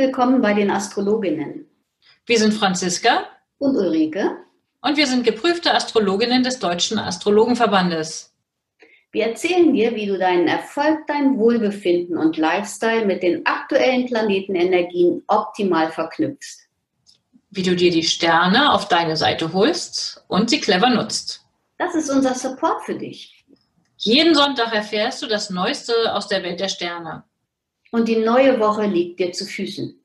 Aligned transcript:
Willkommen 0.00 0.40
bei 0.40 0.54
den 0.54 0.70
Astrologinnen. 0.70 1.66
Wir 2.24 2.38
sind 2.38 2.54
Franziska 2.54 3.26
und 3.58 3.76
Ulrike 3.76 4.34
und 4.80 4.96
wir 4.96 5.06
sind 5.06 5.24
geprüfte 5.24 5.74
Astrologinnen 5.74 6.42
des 6.42 6.58
Deutschen 6.58 6.98
Astrologenverbandes. 6.98 8.32
Wir 9.12 9.26
erzählen 9.26 9.74
dir, 9.74 9.94
wie 9.94 10.06
du 10.06 10.16
deinen 10.16 10.48
Erfolg, 10.48 11.06
dein 11.06 11.36
Wohlbefinden 11.36 12.16
und 12.16 12.38
Lifestyle 12.38 13.04
mit 13.04 13.22
den 13.22 13.44
aktuellen 13.44 14.06
Planetenenergien 14.06 15.22
optimal 15.26 15.92
verknüpfst. 15.92 16.66
Wie 17.50 17.62
du 17.62 17.76
dir 17.76 17.90
die 17.90 18.02
Sterne 18.02 18.72
auf 18.72 18.88
deine 18.88 19.18
Seite 19.18 19.52
holst 19.52 20.24
und 20.28 20.48
sie 20.48 20.62
clever 20.62 20.88
nutzt. 20.88 21.44
Das 21.76 21.94
ist 21.94 22.08
unser 22.08 22.34
Support 22.34 22.86
für 22.86 22.94
dich. 22.94 23.44
Jeden 23.98 24.34
Sonntag 24.34 24.74
erfährst 24.74 25.20
du 25.20 25.26
das 25.26 25.50
Neueste 25.50 25.92
aus 26.14 26.26
der 26.26 26.42
Welt 26.42 26.58
der 26.58 26.68
Sterne. 26.68 27.24
Und 27.92 28.08
die 28.08 28.16
neue 28.16 28.58
Woche 28.60 28.86
liegt 28.86 29.18
dir 29.18 29.32
zu 29.32 29.44
Füßen. 29.44 29.99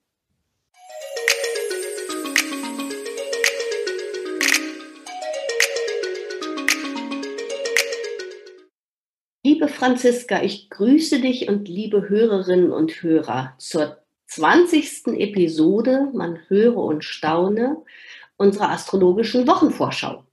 Franziska, 9.75 10.41
ich 10.41 10.69
grüße 10.69 11.19
dich 11.19 11.49
und 11.49 11.67
liebe 11.67 12.07
Hörerinnen 12.07 12.71
und 12.71 13.03
Hörer 13.03 13.53
zur 13.57 13.97
20. 14.27 15.07
Episode, 15.19 16.09
man 16.13 16.39
höre 16.47 16.77
und 16.77 17.03
staune, 17.03 17.83
unserer 18.37 18.69
astrologischen 18.69 19.47
Wochenvorschau. 19.47 20.23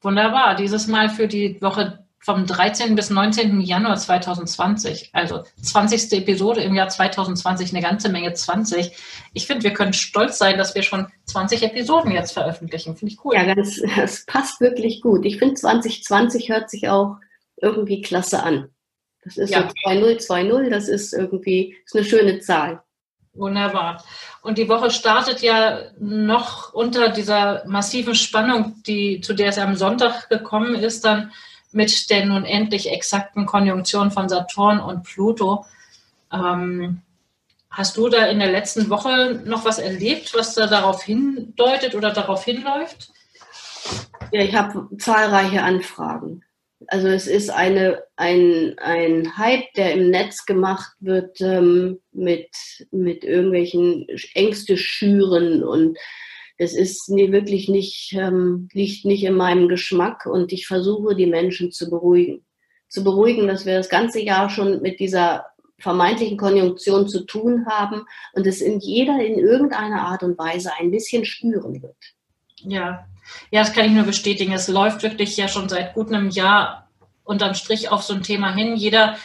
Wunderbar, 0.00 0.54
dieses 0.54 0.86
Mal 0.86 1.10
für 1.10 1.26
die 1.26 1.60
Woche 1.60 2.06
vom 2.18 2.46
13. 2.46 2.94
bis 2.94 3.10
19. 3.10 3.60
Januar 3.60 3.96
2020, 3.96 5.10
also 5.12 5.42
20. 5.62 6.12
Episode 6.12 6.60
im 6.62 6.74
Jahr 6.74 6.88
2020, 6.88 7.72
eine 7.72 7.82
ganze 7.82 8.08
Menge 8.08 8.32
20. 8.32 8.92
Ich 9.32 9.46
finde, 9.46 9.64
wir 9.64 9.72
können 9.72 9.92
stolz 9.92 10.38
sein, 10.38 10.58
dass 10.58 10.74
wir 10.74 10.82
schon 10.82 11.06
20 11.26 11.62
Episoden 11.62 12.10
jetzt 12.10 12.32
veröffentlichen. 12.32 12.96
Finde 12.96 13.14
ich 13.14 13.24
cool. 13.24 13.34
Ja, 13.34 13.54
ganz, 13.54 13.80
es 13.98 14.26
passt 14.26 14.60
wirklich 14.60 15.00
gut. 15.02 15.24
Ich 15.24 15.38
finde, 15.38 15.54
2020 15.54 16.48
hört 16.48 16.70
sich 16.70 16.88
auch 16.88 17.16
irgendwie 17.56 18.02
klasse 18.02 18.42
an. 18.42 18.70
Das 19.24 19.36
ist 19.36 19.50
ja. 19.50 19.62
so 19.62 19.74
2020, 19.84 20.70
das 20.70 20.88
ist 20.88 21.12
irgendwie 21.12 21.76
ist 21.84 21.96
eine 21.96 22.04
schöne 22.04 22.38
Zahl. 22.40 22.82
Wunderbar. 23.36 24.02
Und 24.40 24.56
die 24.56 24.68
Woche 24.68 24.90
startet 24.90 25.42
ja 25.42 25.82
noch 25.98 26.72
unter 26.72 27.10
dieser 27.10 27.66
massiven 27.66 28.14
Spannung, 28.14 28.82
die, 28.86 29.20
zu 29.20 29.34
der 29.34 29.48
es 29.48 29.58
am 29.58 29.76
Sonntag 29.76 30.28
gekommen 30.30 30.74
ist, 30.74 31.04
dann 31.04 31.32
mit 31.72 32.08
der 32.08 32.24
nun 32.24 32.44
endlich 32.44 32.90
exakten 32.90 33.44
Konjunktion 33.44 34.10
von 34.10 34.28
Saturn 34.28 34.80
und 34.80 35.02
Pluto. 35.02 35.66
Ähm, 36.32 37.02
hast 37.68 37.98
du 37.98 38.08
da 38.08 38.26
in 38.26 38.38
der 38.38 38.50
letzten 38.50 38.88
Woche 38.88 39.42
noch 39.44 39.66
was 39.66 39.78
erlebt, 39.78 40.32
was 40.34 40.54
da 40.54 40.66
darauf 40.66 41.02
hindeutet 41.02 41.94
oder 41.94 42.12
darauf 42.12 42.44
hinläuft? 42.44 43.10
Ja, 44.32 44.40
ich 44.40 44.54
habe 44.54 44.88
zahlreiche 44.96 45.62
Anfragen. 45.62 46.42
Also 46.88 47.08
es 47.08 47.26
ist 47.26 47.50
eine, 47.50 48.02
ein, 48.16 48.78
ein 48.78 49.36
Hype, 49.36 49.72
der 49.76 49.92
im 49.94 50.10
Netz 50.10 50.46
gemacht 50.46 50.92
wird 51.00 51.40
ähm, 51.40 52.00
mit, 52.12 52.48
mit 52.90 53.24
irgendwelchen 53.24 54.06
Ängste 54.34 54.76
schüren 54.76 55.62
und 55.62 55.98
das 56.58 56.74
ist 56.74 57.10
nee, 57.10 57.32
wirklich 57.32 57.68
nicht, 57.68 58.14
ähm, 58.14 58.68
liegt 58.72 59.04
nicht 59.04 59.24
in 59.24 59.34
meinem 59.34 59.68
Geschmack 59.68 60.26
und 60.26 60.52
ich 60.52 60.66
versuche, 60.66 61.14
die 61.14 61.26
Menschen 61.26 61.70
zu 61.70 61.90
beruhigen. 61.90 62.46
Zu 62.88 63.04
beruhigen, 63.04 63.46
dass 63.46 63.66
wir 63.66 63.76
das 63.76 63.88
ganze 63.88 64.20
Jahr 64.20 64.48
schon 64.48 64.80
mit 64.80 65.00
dieser 65.00 65.46
vermeintlichen 65.78 66.38
Konjunktion 66.38 67.08
zu 67.08 67.26
tun 67.26 67.66
haben 67.66 68.04
und 68.32 68.46
es 68.46 68.60
in 68.60 68.80
jeder 68.80 69.22
in 69.22 69.38
irgendeiner 69.38 70.02
Art 70.02 70.22
und 70.22 70.38
Weise 70.38 70.70
ein 70.78 70.90
bisschen 70.90 71.24
spüren 71.24 71.82
wird. 71.82 71.96
Ja, 72.58 73.06
ja, 73.50 73.60
das 73.60 73.72
kann 73.72 73.86
ich 73.86 73.92
nur 73.92 74.04
bestätigen. 74.04 74.52
Es 74.52 74.68
läuft 74.68 75.02
wirklich 75.02 75.36
ja 75.36 75.48
schon 75.48 75.68
seit 75.68 75.94
gut 75.94 76.08
einem 76.08 76.30
Jahr 76.30 76.88
unterm 77.24 77.54
Strich 77.54 77.90
auf 77.90 78.02
so 78.02 78.14
ein 78.14 78.22
Thema 78.22 78.54
hin. 78.54 78.76
Jeder, 78.76 79.16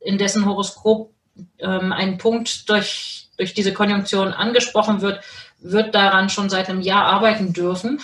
in 0.00 0.18
dessen 0.18 0.46
Horoskop 0.46 1.12
ähm, 1.58 1.92
ein 1.92 2.18
Punkt 2.18 2.68
durch, 2.68 3.28
durch 3.36 3.54
diese 3.54 3.72
Konjunktion 3.72 4.32
angesprochen 4.32 5.00
wird, 5.00 5.22
wird 5.58 5.94
daran 5.94 6.28
schon 6.28 6.48
seit 6.48 6.68
einem 6.68 6.80
Jahr 6.80 7.04
arbeiten 7.04 7.52
dürfen. 7.52 8.00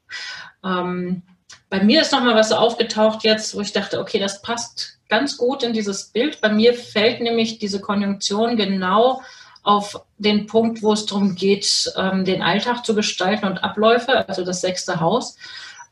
ähm, 0.64 1.22
bei 1.68 1.82
mir 1.82 2.00
ist 2.00 2.12
nochmal 2.12 2.34
was 2.34 2.50
aufgetaucht 2.50 3.22
jetzt, 3.22 3.54
wo 3.54 3.60
ich 3.60 3.72
dachte, 3.72 4.00
okay, 4.00 4.18
das 4.18 4.42
passt 4.42 4.98
ganz 5.08 5.36
gut 5.36 5.62
in 5.62 5.72
dieses 5.72 6.06
Bild. 6.06 6.40
Bei 6.40 6.48
mir 6.48 6.74
fällt 6.74 7.20
nämlich 7.20 7.58
diese 7.58 7.80
Konjunktion 7.80 8.56
genau 8.56 9.22
auf 9.70 10.00
den 10.18 10.46
Punkt, 10.46 10.82
wo 10.82 10.92
es 10.92 11.06
darum 11.06 11.36
geht, 11.36 11.92
ähm, 11.96 12.24
den 12.24 12.42
Alltag 12.42 12.84
zu 12.84 12.94
gestalten 12.94 13.46
und 13.46 13.62
Abläufe, 13.62 14.28
also 14.28 14.44
das 14.44 14.60
sechste 14.60 15.00
Haus. 15.00 15.36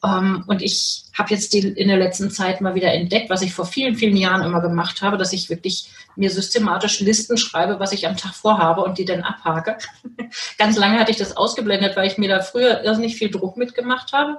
Ähm, 0.05 0.43
und 0.49 0.63
ich 0.63 1.05
habe 1.17 1.33
jetzt 1.33 1.53
die, 1.53 1.61
in 1.61 1.87
der 1.87 1.97
letzten 1.97 2.31
Zeit 2.31 2.61
mal 2.61 2.75
wieder 2.75 2.93
entdeckt, 2.93 3.31
was 3.31 3.43
ich 3.43 3.55
vor 3.55 3.67
vielen, 3.67 3.95
vielen 3.95 4.17
Jahren 4.17 4.43
immer 4.43 4.61
gemacht 4.61 5.01
habe, 5.01 5.17
dass 5.17 5.33
ich 5.33 5.49
wirklich 5.49 5.91
mir 6.17 6.31
systematisch 6.31 6.99
Listen 6.99 7.39
schreibe, 7.39 7.79
was 7.79 7.93
ich 7.93 8.09
am 8.09 8.17
Tag 8.17 8.35
vorhabe 8.35 8.83
und 8.83 8.99
die 8.99 9.05
dann 9.05 9.23
abhake. 9.23 9.79
Ganz 10.59 10.77
lange 10.77 10.99
hatte 10.99 11.13
ich 11.13 11.17
das 11.17 11.37
ausgeblendet, 11.37 11.97
weil 11.97 12.09
ich 12.09 12.19
mir 12.19 12.29
da 12.29 12.41
früher 12.41 12.83
irrsinnig 12.83 13.15
viel 13.15 13.31
Druck 13.31 13.57
mitgemacht 13.57 14.13
habe. 14.13 14.39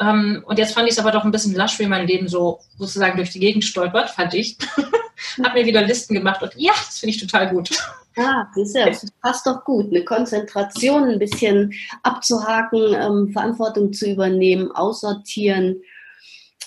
Ähm, 0.00 0.42
und 0.46 0.58
jetzt 0.58 0.72
fand 0.72 0.88
ich 0.88 0.94
es 0.94 0.98
aber 0.98 1.12
doch 1.12 1.24
ein 1.24 1.30
bisschen 1.30 1.54
lasch, 1.54 1.78
wie 1.78 1.86
mein 1.86 2.06
Leben 2.06 2.26
so 2.26 2.60
sozusagen 2.78 3.18
durch 3.18 3.30
die 3.30 3.40
Gegend 3.40 3.64
stolpert, 3.64 4.08
fand 4.08 4.32
ich. 4.32 4.56
habe 5.44 5.60
mir 5.60 5.66
wieder 5.66 5.82
Listen 5.82 6.14
gemacht 6.14 6.42
und 6.42 6.52
ja, 6.56 6.72
das 6.72 6.98
finde 6.98 7.14
ich 7.14 7.20
total 7.20 7.50
gut. 7.50 7.70
Ah, 8.16 8.46
siehst 8.54 8.74
du, 8.74 8.84
das 8.84 9.10
passt 9.22 9.46
doch 9.46 9.64
gut. 9.64 9.86
Eine 9.86 10.04
Konzentration, 10.04 11.04
ein 11.04 11.18
bisschen 11.18 11.72
abzuhaken, 12.02 12.94
ähm, 12.94 13.30
Verantwortung 13.32 13.92
zu 13.92 14.10
übernehmen, 14.10 14.70
aussortieren. 14.72 15.80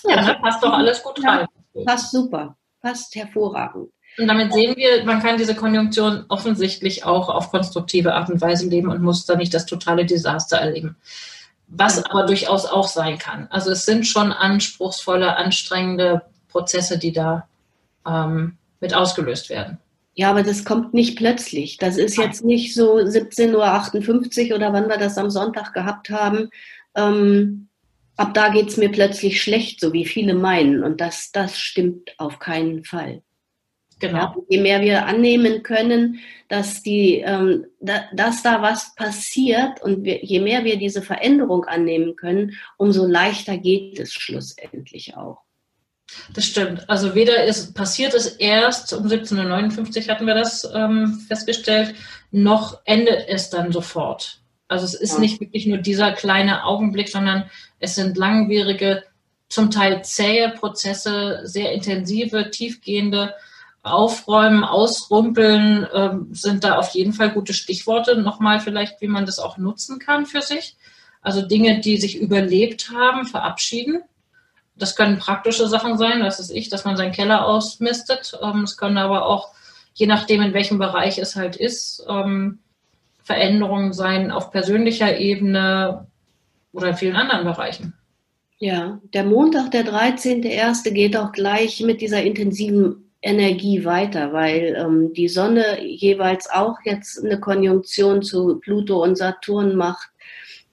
Ja, 0.04 0.22
ja 0.22 0.34
passt 0.34 0.62
doch 0.62 0.72
alles 0.72 1.02
gut 1.02 1.24
rein. 1.24 1.46
passt 1.84 2.10
super, 2.10 2.56
passt 2.80 3.14
hervorragend. 3.14 3.90
Und 4.18 4.28
damit 4.28 4.52
sehen 4.52 4.74
wir, 4.76 5.04
man 5.04 5.20
kann 5.20 5.36
diese 5.36 5.54
Konjunktion 5.54 6.24
offensichtlich 6.28 7.04
auch 7.04 7.28
auf 7.28 7.50
konstruktive 7.50 8.14
Art 8.14 8.30
und 8.30 8.40
Weise 8.40 8.66
leben 8.66 8.88
und 8.88 9.02
muss 9.02 9.26
da 9.26 9.36
nicht 9.36 9.52
das 9.52 9.66
totale 9.66 10.06
Desaster 10.06 10.56
erleben. 10.56 10.96
Was 11.68 12.02
aber 12.02 12.24
durchaus 12.24 12.64
auch 12.64 12.86
sein 12.88 13.18
kann. 13.18 13.48
Also 13.50 13.72
es 13.72 13.84
sind 13.84 14.06
schon 14.06 14.32
anspruchsvolle, 14.32 15.36
anstrengende 15.36 16.22
Prozesse, 16.48 16.98
die 16.98 17.12
da 17.12 17.46
ähm, 18.06 18.56
mit 18.80 18.94
ausgelöst 18.94 19.50
werden. 19.50 19.78
Ja, 20.18 20.30
aber 20.30 20.42
das 20.42 20.64
kommt 20.64 20.94
nicht 20.94 21.18
plötzlich. 21.18 21.76
Das 21.76 21.98
ist 21.98 22.16
jetzt 22.16 22.42
nicht 22.42 22.74
so 22.74 22.94
17.58 22.94 24.48
Uhr 24.48 24.56
oder 24.56 24.72
wann 24.72 24.88
wir 24.88 24.96
das 24.96 25.18
am 25.18 25.28
Sonntag 25.28 25.74
gehabt 25.74 26.08
haben. 26.08 26.48
Ähm, 26.96 27.68
ab 28.16 28.32
da 28.32 28.48
geht 28.48 28.68
es 28.68 28.78
mir 28.78 28.90
plötzlich 28.90 29.42
schlecht, 29.42 29.78
so 29.78 29.92
wie 29.92 30.06
viele 30.06 30.32
meinen. 30.32 30.82
Und 30.82 31.02
das, 31.02 31.32
das 31.32 31.58
stimmt 31.58 32.14
auf 32.16 32.38
keinen 32.38 32.82
Fall. 32.82 33.22
Genau. 33.98 34.18
Ja, 34.18 34.36
je 34.48 34.60
mehr 34.60 34.80
wir 34.80 35.04
annehmen 35.04 35.62
können, 35.62 36.20
dass, 36.48 36.82
die, 36.82 37.18
ähm, 37.18 37.66
da, 37.80 38.04
dass 38.14 38.42
da 38.42 38.62
was 38.62 38.94
passiert 38.94 39.82
und 39.82 40.04
wir, 40.04 40.24
je 40.24 40.40
mehr 40.40 40.64
wir 40.64 40.78
diese 40.78 41.02
Veränderung 41.02 41.64
annehmen 41.64 42.16
können, 42.16 42.56
umso 42.78 43.06
leichter 43.06 43.58
geht 43.58 44.00
es 44.00 44.14
schlussendlich 44.14 45.14
auch. 45.14 45.45
Das 46.32 46.44
stimmt. 46.44 46.88
Also 46.88 47.14
weder 47.14 47.44
ist 47.44 47.74
passiert 47.74 48.14
es 48.14 48.26
erst 48.26 48.92
um 48.92 49.04
1759 49.04 50.08
hatten 50.08 50.26
wir 50.26 50.34
das 50.34 50.68
ähm, 50.72 51.20
festgestellt, 51.26 51.94
noch 52.30 52.80
endet 52.84 53.28
es 53.28 53.50
dann 53.50 53.72
sofort. 53.72 54.40
Also 54.68 54.84
es 54.84 54.94
ist 54.94 55.14
ja. 55.14 55.20
nicht 55.20 55.40
wirklich 55.40 55.66
nur 55.66 55.78
dieser 55.78 56.12
kleine 56.12 56.64
Augenblick, 56.64 57.08
sondern 57.08 57.50
es 57.78 57.94
sind 57.94 58.16
langwierige, 58.16 59.04
zum 59.48 59.70
Teil 59.70 60.04
zähe 60.04 60.50
Prozesse, 60.50 61.40
sehr 61.44 61.72
intensive, 61.72 62.50
tiefgehende 62.50 63.34
Aufräumen, 63.82 64.64
Ausrumpeln 64.64 65.86
ähm, 65.94 66.28
sind 66.32 66.64
da 66.64 66.78
auf 66.78 66.90
jeden 66.90 67.12
Fall 67.12 67.30
gute 67.30 67.54
Stichworte. 67.54 68.20
Nochmal 68.20 68.58
vielleicht, 68.58 69.00
wie 69.00 69.06
man 69.06 69.26
das 69.26 69.38
auch 69.38 69.58
nutzen 69.58 70.00
kann 70.00 70.26
für 70.26 70.42
sich. 70.42 70.76
Also 71.22 71.42
Dinge, 71.42 71.80
die 71.80 71.96
sich 71.96 72.18
überlebt 72.18 72.90
haben, 72.90 73.26
verabschieden 73.26 74.02
das 74.76 74.96
können 74.96 75.18
praktische 75.18 75.68
Sachen 75.68 75.98
sein, 75.98 76.20
das 76.20 76.40
ist 76.40 76.50
ich, 76.50 76.68
dass 76.68 76.84
man 76.84 76.96
seinen 76.96 77.12
Keller 77.12 77.46
ausmistet. 77.46 78.38
Ähm, 78.42 78.62
es 78.62 78.76
können 78.76 78.98
aber 78.98 79.26
auch, 79.26 79.48
je 79.94 80.06
nachdem, 80.06 80.42
in 80.42 80.54
welchem 80.54 80.78
Bereich 80.78 81.18
es 81.18 81.36
halt 81.36 81.56
ist, 81.56 82.04
ähm, 82.08 82.58
Veränderungen 83.22 83.92
sein 83.92 84.30
auf 84.30 84.50
persönlicher 84.50 85.18
Ebene 85.18 86.06
oder 86.72 86.88
in 86.88 86.96
vielen 86.96 87.16
anderen 87.16 87.44
Bereichen. 87.44 87.94
Ja, 88.58 89.00
der 89.12 89.24
Montag, 89.24 89.70
der 89.72 89.84
13.01. 89.84 90.90
geht 90.92 91.16
auch 91.16 91.32
gleich 91.32 91.80
mit 91.80 92.00
dieser 92.00 92.22
intensiven 92.22 93.06
Energie 93.20 93.84
weiter, 93.84 94.32
weil 94.32 94.76
ähm, 94.78 95.12
die 95.12 95.28
Sonne 95.28 95.82
jeweils 95.82 96.48
auch 96.48 96.76
jetzt 96.84 97.22
eine 97.22 97.40
Konjunktion 97.40 98.22
zu 98.22 98.58
Pluto 98.60 99.02
und 99.02 99.16
Saturn 99.16 99.74
macht. 99.74 100.08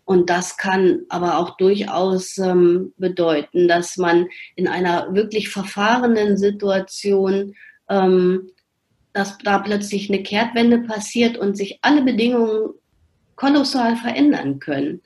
Und 0.05 0.29
das 0.29 0.57
kann 0.57 1.01
aber 1.09 1.38
auch 1.38 1.57
durchaus 1.57 2.38
ähm, 2.38 2.94
bedeuten, 2.97 3.67
dass 3.67 3.97
man 3.97 4.27
in 4.55 4.67
einer 4.67 5.13
wirklich 5.13 5.50
verfahrenen 5.50 6.38
Situation 6.38 7.55
ähm, 7.89 8.50
dass 9.13 9.38
da 9.38 9.59
plötzlich 9.59 10.09
eine 10.09 10.23
Kehrtwende 10.23 10.79
passiert 10.79 11.38
und 11.38 11.55
sich 11.55 11.79
alle 11.81 12.01
Bedingungen 12.01 12.73
kolossal 13.35 13.95
verändern 13.95 14.59
können. 14.59 15.01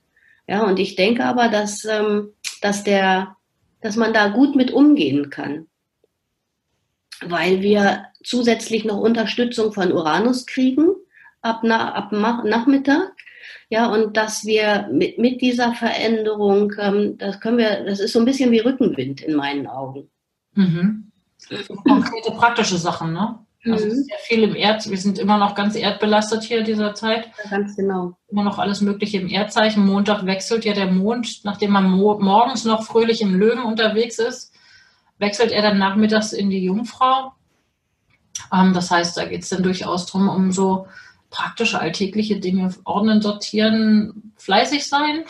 Ja, 0.48 0.64
und 0.64 0.80
ich 0.80 0.96
denke 0.96 1.26
aber, 1.26 1.50
dass, 1.50 1.84
ähm, 1.84 2.30
dass, 2.62 2.84
der, 2.84 3.36
dass 3.82 3.98
man 3.98 4.14
da 4.14 4.30
gut 4.30 4.56
mit 4.56 4.72
umgehen 4.72 5.30
kann, 5.30 5.68
weil 7.22 7.62
wir 7.62 8.06
zusätzlich 8.24 8.86
noch 8.86 8.98
Unterstützung 8.98 9.74
von 9.74 9.92
Uranus 9.92 10.46
kriegen 10.46 10.88
ab, 11.42 11.62
na, 11.64 11.94
ab 11.94 12.12
Nachmittag. 12.12 13.12
Ja, 13.70 13.88
und 13.88 14.18
dass 14.18 14.46
wir 14.46 14.88
mit, 14.92 15.18
mit 15.18 15.42
dieser 15.42 15.74
Veränderung, 15.74 16.74
ähm, 16.80 17.18
das 17.18 17.40
können 17.40 17.58
wir, 17.58 17.84
das 17.84 18.00
ist 18.00 18.14
so 18.14 18.20
ein 18.20 18.26
bisschen 18.26 18.52
wie 18.52 18.60
Rückenwind 18.60 19.22
in 19.22 19.36
meinen 19.36 19.68
Augen. 19.68 20.10
Mhm. 20.54 21.12
Konkrete 21.86 22.32
praktische 22.32 22.78
Sachen, 22.78 23.14
ne? 23.14 23.40
Also 23.66 23.86
mhm. 23.86 23.92
sehr 23.92 24.18
viel 24.20 24.44
im 24.44 24.56
Erd, 24.56 24.90
wir 24.90 24.98
sind 24.98 25.20
immer 25.20 25.38
noch 25.38 25.56
ganz 25.56 25.76
erdbelastet 25.76 26.44
hier 26.44 26.60
in 26.60 26.66
dieser 26.66 26.94
Zeit. 26.94 27.30
Ja, 27.44 27.50
ganz 27.50 27.76
genau. 27.76 28.18
Immer 28.30 28.44
noch 28.44 28.60
alles 28.60 28.82
Mögliche 28.82 29.18
im 29.18 29.28
Erdzeichen. 29.28 29.86
Montag 29.86 30.26
wechselt 30.26 30.64
ja 30.64 30.74
der 30.74 30.92
Mond, 30.92 31.44
nachdem 31.44 31.72
man 31.72 31.90
mo 31.90 32.18
morgens 32.20 32.66
noch 32.66 32.84
fröhlich 32.84 33.22
im 33.22 33.36
Löwen 33.36 33.60
unterwegs 33.64 34.20
ist, 34.20 34.54
wechselt 35.18 35.52
er 35.52 35.62
dann 35.62 35.80
nachmittags 35.80 36.34
in 36.34 36.50
die 36.50 36.64
Jungfrau. 36.64 37.34
Ähm, 38.54 38.74
das 38.74 38.92
heißt, 38.92 39.18
da 39.18 39.26
geht 39.26 39.44
es 39.44 39.50
dann 39.50 39.64
durchaus 39.64 40.06
darum, 40.06 40.30
um 40.30 40.52
so 40.52 40.88
praktische 41.38 41.80
alltägliche 41.80 42.40
Dinge 42.40 42.74
ordnen, 42.84 43.22
sortieren, 43.22 44.34
fleißig 44.38 44.88
sein. 44.88 45.24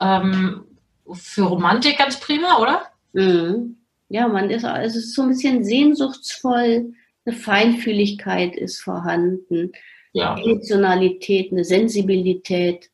Ähm, 0.00 0.64
für 1.12 1.44
Romantik 1.44 1.98
ganz 1.98 2.20
prima, 2.20 2.58
oder? 2.58 2.82
Mhm. 3.12 3.78
Ja, 4.08 4.28
man 4.28 4.50
ist, 4.50 4.64
es 4.64 4.94
ist 4.94 5.14
so 5.14 5.22
ein 5.22 5.28
bisschen 5.28 5.64
sehnsuchtsvoll, 5.64 6.92
eine 7.24 7.34
Feinfühligkeit 7.34 8.56
ist 8.56 8.80
vorhanden 8.80 9.72
ja. 10.16 10.34
Emotionalität, 10.38 11.52
eine 11.52 11.64
Sensibilität. 11.64 12.90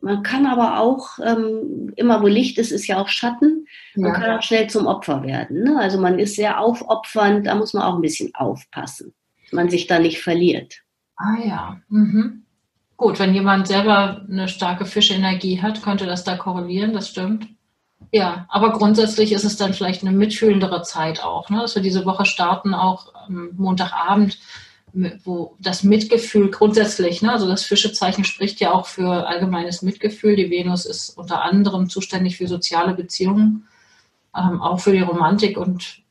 Man 0.00 0.22
kann 0.22 0.46
aber 0.46 0.80
auch, 0.80 1.18
ähm, 1.22 1.92
immer 1.96 2.22
wo 2.22 2.26
Licht 2.26 2.56
ist, 2.56 2.70
ist 2.70 2.86
ja 2.86 2.98
auch 2.98 3.08
Schatten. 3.08 3.66
Man 3.94 4.12
ja. 4.12 4.18
kann 4.18 4.38
auch 4.38 4.42
schnell 4.42 4.66
zum 4.70 4.86
Opfer 4.86 5.22
werden. 5.22 5.64
Ne? 5.64 5.78
Also 5.78 6.00
man 6.00 6.18
ist 6.18 6.36
sehr 6.36 6.58
aufopfernd, 6.58 7.46
da 7.46 7.54
muss 7.54 7.74
man 7.74 7.82
auch 7.82 7.96
ein 7.96 8.00
bisschen 8.00 8.34
aufpassen, 8.34 9.12
dass 9.42 9.52
man 9.52 9.68
sich 9.68 9.86
da 9.86 9.98
nicht 9.98 10.22
verliert. 10.22 10.80
Ah 11.20 11.36
ja. 11.44 11.80
Mhm. 11.88 12.44
Gut, 12.96 13.18
wenn 13.18 13.34
jemand 13.34 13.66
selber 13.66 14.24
eine 14.28 14.48
starke 14.48 14.86
Fischenergie 14.86 15.60
hat, 15.60 15.82
könnte 15.82 16.06
das 16.06 16.24
da 16.24 16.36
korrelieren, 16.36 16.92
das 16.92 17.08
stimmt. 17.08 17.46
Ja, 18.12 18.46
aber 18.48 18.72
grundsätzlich 18.72 19.32
ist 19.32 19.44
es 19.44 19.56
dann 19.56 19.74
vielleicht 19.74 20.02
eine 20.02 20.12
mitfühlendere 20.12 20.82
Zeit 20.82 21.22
auch, 21.22 21.50
ne? 21.50 21.60
dass 21.60 21.74
wir 21.74 21.82
diese 21.82 22.06
Woche 22.06 22.24
starten, 22.24 22.74
auch 22.74 23.12
Montagabend 23.28 24.38
wo 25.24 25.56
das 25.58 25.82
Mitgefühl 25.82 26.50
grundsätzlich, 26.50 27.22
ne, 27.22 27.32
also 27.32 27.46
das 27.46 27.64
Fischezeichen 27.64 28.24
spricht 28.24 28.60
ja 28.60 28.72
auch 28.72 28.86
für 28.86 29.26
allgemeines 29.26 29.82
Mitgefühl. 29.82 30.36
Die 30.36 30.50
Venus 30.50 30.84
ist 30.84 31.16
unter 31.16 31.42
anderem 31.42 31.88
zuständig 31.88 32.36
für 32.36 32.48
soziale 32.48 32.94
Beziehungen, 32.94 33.68
ähm, 34.36 34.60
auch 34.60 34.80
für 34.80 34.92
die 34.92 35.00
Romantik 35.00 35.56
und 35.56 36.02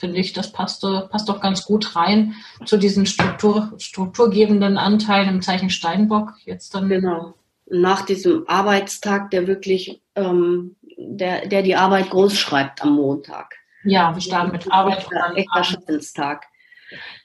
finde 0.00 0.18
ich, 0.18 0.32
das 0.32 0.50
passt, 0.50 0.80
passt 0.82 1.28
doch 1.28 1.40
ganz 1.40 1.64
gut 1.64 1.94
rein 1.94 2.34
zu 2.64 2.78
diesen 2.78 3.06
Struktur, 3.06 3.72
strukturgebenden 3.78 4.78
Anteilen 4.78 5.28
im 5.28 5.42
Zeichen 5.42 5.70
Steinbock. 5.70 6.32
Jetzt 6.44 6.74
dann 6.74 6.88
genau. 6.88 7.34
Nach 7.66 8.04
diesem 8.04 8.48
Arbeitstag, 8.48 9.30
der 9.30 9.46
wirklich, 9.46 10.02
ähm, 10.16 10.74
der, 10.96 11.46
der 11.46 11.62
die 11.62 11.76
Arbeit 11.76 12.10
groß 12.10 12.36
schreibt 12.36 12.82
am 12.82 12.94
Montag. 12.96 13.54
Ja, 13.84 14.14
wir 14.14 14.20
starten 14.20 14.52
mit 14.52 14.70
Arbeit. 14.72 15.06
Echter 15.36 15.64
Schaffenstag. 15.64 16.46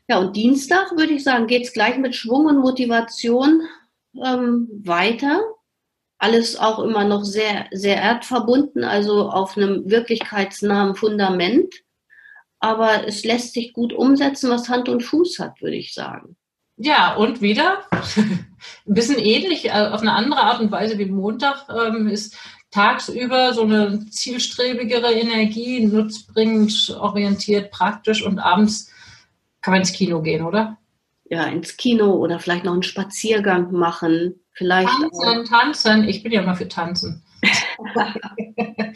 Ja, 0.07 0.19
und 0.19 0.35
Dienstag 0.35 0.91
würde 0.91 1.13
ich 1.13 1.23
sagen, 1.23 1.47
geht 1.47 1.63
es 1.63 1.73
gleich 1.73 1.97
mit 1.97 2.15
Schwung 2.15 2.45
und 2.45 2.59
Motivation 2.59 3.63
ähm, 4.23 4.67
weiter. 4.83 5.41
Alles 6.17 6.57
auch 6.57 6.79
immer 6.79 7.03
noch 7.03 7.23
sehr, 7.23 7.65
sehr 7.71 7.97
erdverbunden, 7.97 8.83
also 8.83 9.29
auf 9.29 9.57
einem 9.57 9.89
wirklichkeitsnahen 9.89 10.95
Fundament. 10.95 11.73
Aber 12.65 13.07
es 13.07 13.23
lässt 13.23 13.53
sich 13.53 13.73
gut 13.73 13.93
umsetzen, 13.93 14.49
was 14.49 14.69
Hand 14.69 14.89
und 14.89 15.03
Fuß 15.03 15.37
hat, 15.37 15.61
würde 15.61 15.75
ich 15.75 15.93
sagen. 15.93 16.35
Ja, 16.77 17.13
und 17.13 17.39
wieder 17.39 17.83
ein 18.17 18.47
bisschen 18.85 19.19
ähnlich, 19.19 19.65
äh, 19.65 19.89
auf 19.91 20.01
eine 20.01 20.13
andere 20.13 20.41
Art 20.41 20.59
und 20.59 20.71
Weise 20.71 20.97
wie 20.97 21.05
Montag 21.05 21.67
ähm, 21.69 22.07
ist 22.07 22.35
tagsüber 22.71 23.53
so 23.53 23.61
eine 23.61 24.07
zielstrebigere 24.09 25.13
Energie, 25.13 25.85
nutzbringend, 25.85 26.97
orientiert, 26.99 27.69
praktisch 27.69 28.25
und 28.25 28.39
abends 28.39 28.91
kann 29.61 29.73
man 29.73 29.81
ins 29.81 29.93
Kino 29.93 30.23
gehen, 30.23 30.43
oder? 30.43 30.79
Ja, 31.29 31.43
ins 31.43 31.77
Kino 31.77 32.13
oder 32.13 32.39
vielleicht 32.39 32.65
noch 32.65 32.73
einen 32.73 32.81
Spaziergang 32.81 33.73
machen. 33.73 34.39
Vielleicht 34.53 34.89
tanzen, 34.89 35.45
tanzen. 35.45 36.03
Ich 36.07 36.23
bin 36.23 36.31
ja 36.31 36.41
immer 36.41 36.55
für 36.55 36.67
Tanzen. 36.67 37.23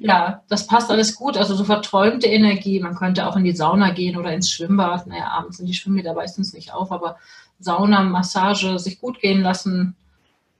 ja, 0.00 0.42
das 0.48 0.66
passt 0.66 0.90
alles 0.90 1.14
gut. 1.14 1.36
Also 1.36 1.54
so 1.54 1.64
verträumte 1.64 2.26
Energie. 2.26 2.80
Man 2.80 2.94
könnte 2.94 3.26
auch 3.26 3.36
in 3.36 3.44
die 3.44 3.56
Sauna 3.56 3.90
gehen 3.90 4.16
oder 4.16 4.32
ins 4.32 4.50
Schwimmbad. 4.50 5.06
Naja, 5.06 5.28
abends 5.28 5.58
sind 5.58 5.66
die 5.66 5.74
Schwimmbäder 5.74 6.14
meistens 6.14 6.52
nicht 6.52 6.72
auf, 6.72 6.92
aber 6.92 7.16
Sauna, 7.58 8.02
Massage, 8.02 8.78
sich 8.78 9.00
gut 9.00 9.20
gehen 9.20 9.42
lassen. 9.42 9.96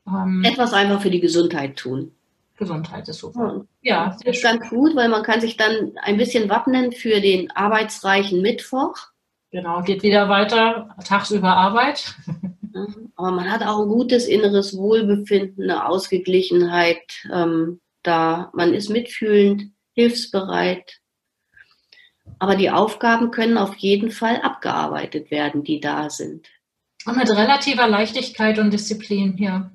Ähm, 0.07 0.42
Etwas 0.45 0.73
einfach 0.73 1.00
für 1.00 1.11
die 1.11 1.21
Gesundheit 1.21 1.76
tun. 1.76 2.12
Gesundheit 2.57 3.09
ist 3.09 3.19
super. 3.19 3.64
Ja, 3.83 4.07
ja 4.07 4.16
das 4.25 4.37
ist 4.37 4.42
ganz 4.42 4.69
gut, 4.69 4.95
weil 4.95 5.09
man 5.09 5.23
kann 5.23 5.40
sich 5.40 5.57
dann 5.57 5.92
ein 6.02 6.16
bisschen 6.16 6.49
wappnen 6.49 6.92
für 6.92 7.21
den 7.21 7.50
arbeitsreichen 7.50 8.40
Mittwoch. 8.40 8.97
Genau, 9.50 9.83
geht 9.83 10.02
wieder 10.02 10.28
weiter, 10.28 10.95
tagsüber 11.04 11.57
Arbeit. 11.57 12.14
Aber 13.17 13.31
man 13.31 13.50
hat 13.50 13.62
auch 13.62 13.83
ein 13.83 13.88
gutes 13.88 14.26
inneres 14.26 14.76
Wohlbefinden, 14.76 15.71
eine 15.71 15.87
Ausgeglichenheit 15.87 17.02
ähm, 17.33 17.81
da. 18.02 18.50
Man 18.55 18.75
ist 18.75 18.91
mitfühlend, 18.91 19.73
hilfsbereit. 19.95 20.99
Aber 22.38 22.57
die 22.57 22.71
Aufgaben 22.71 23.31
können 23.31 23.59
auf 23.59 23.76
jeden 23.76 24.11
Fall 24.11 24.41
abgearbeitet 24.41 25.31
werden, 25.31 25.64
die 25.64 25.81
da 25.81 26.11
sind. 26.11 26.49
Und 27.05 27.17
mit 27.17 27.31
relativer 27.31 27.88
Leichtigkeit 27.88 28.59
und 28.59 28.73
Disziplin, 28.73 29.37
ja. 29.38 29.71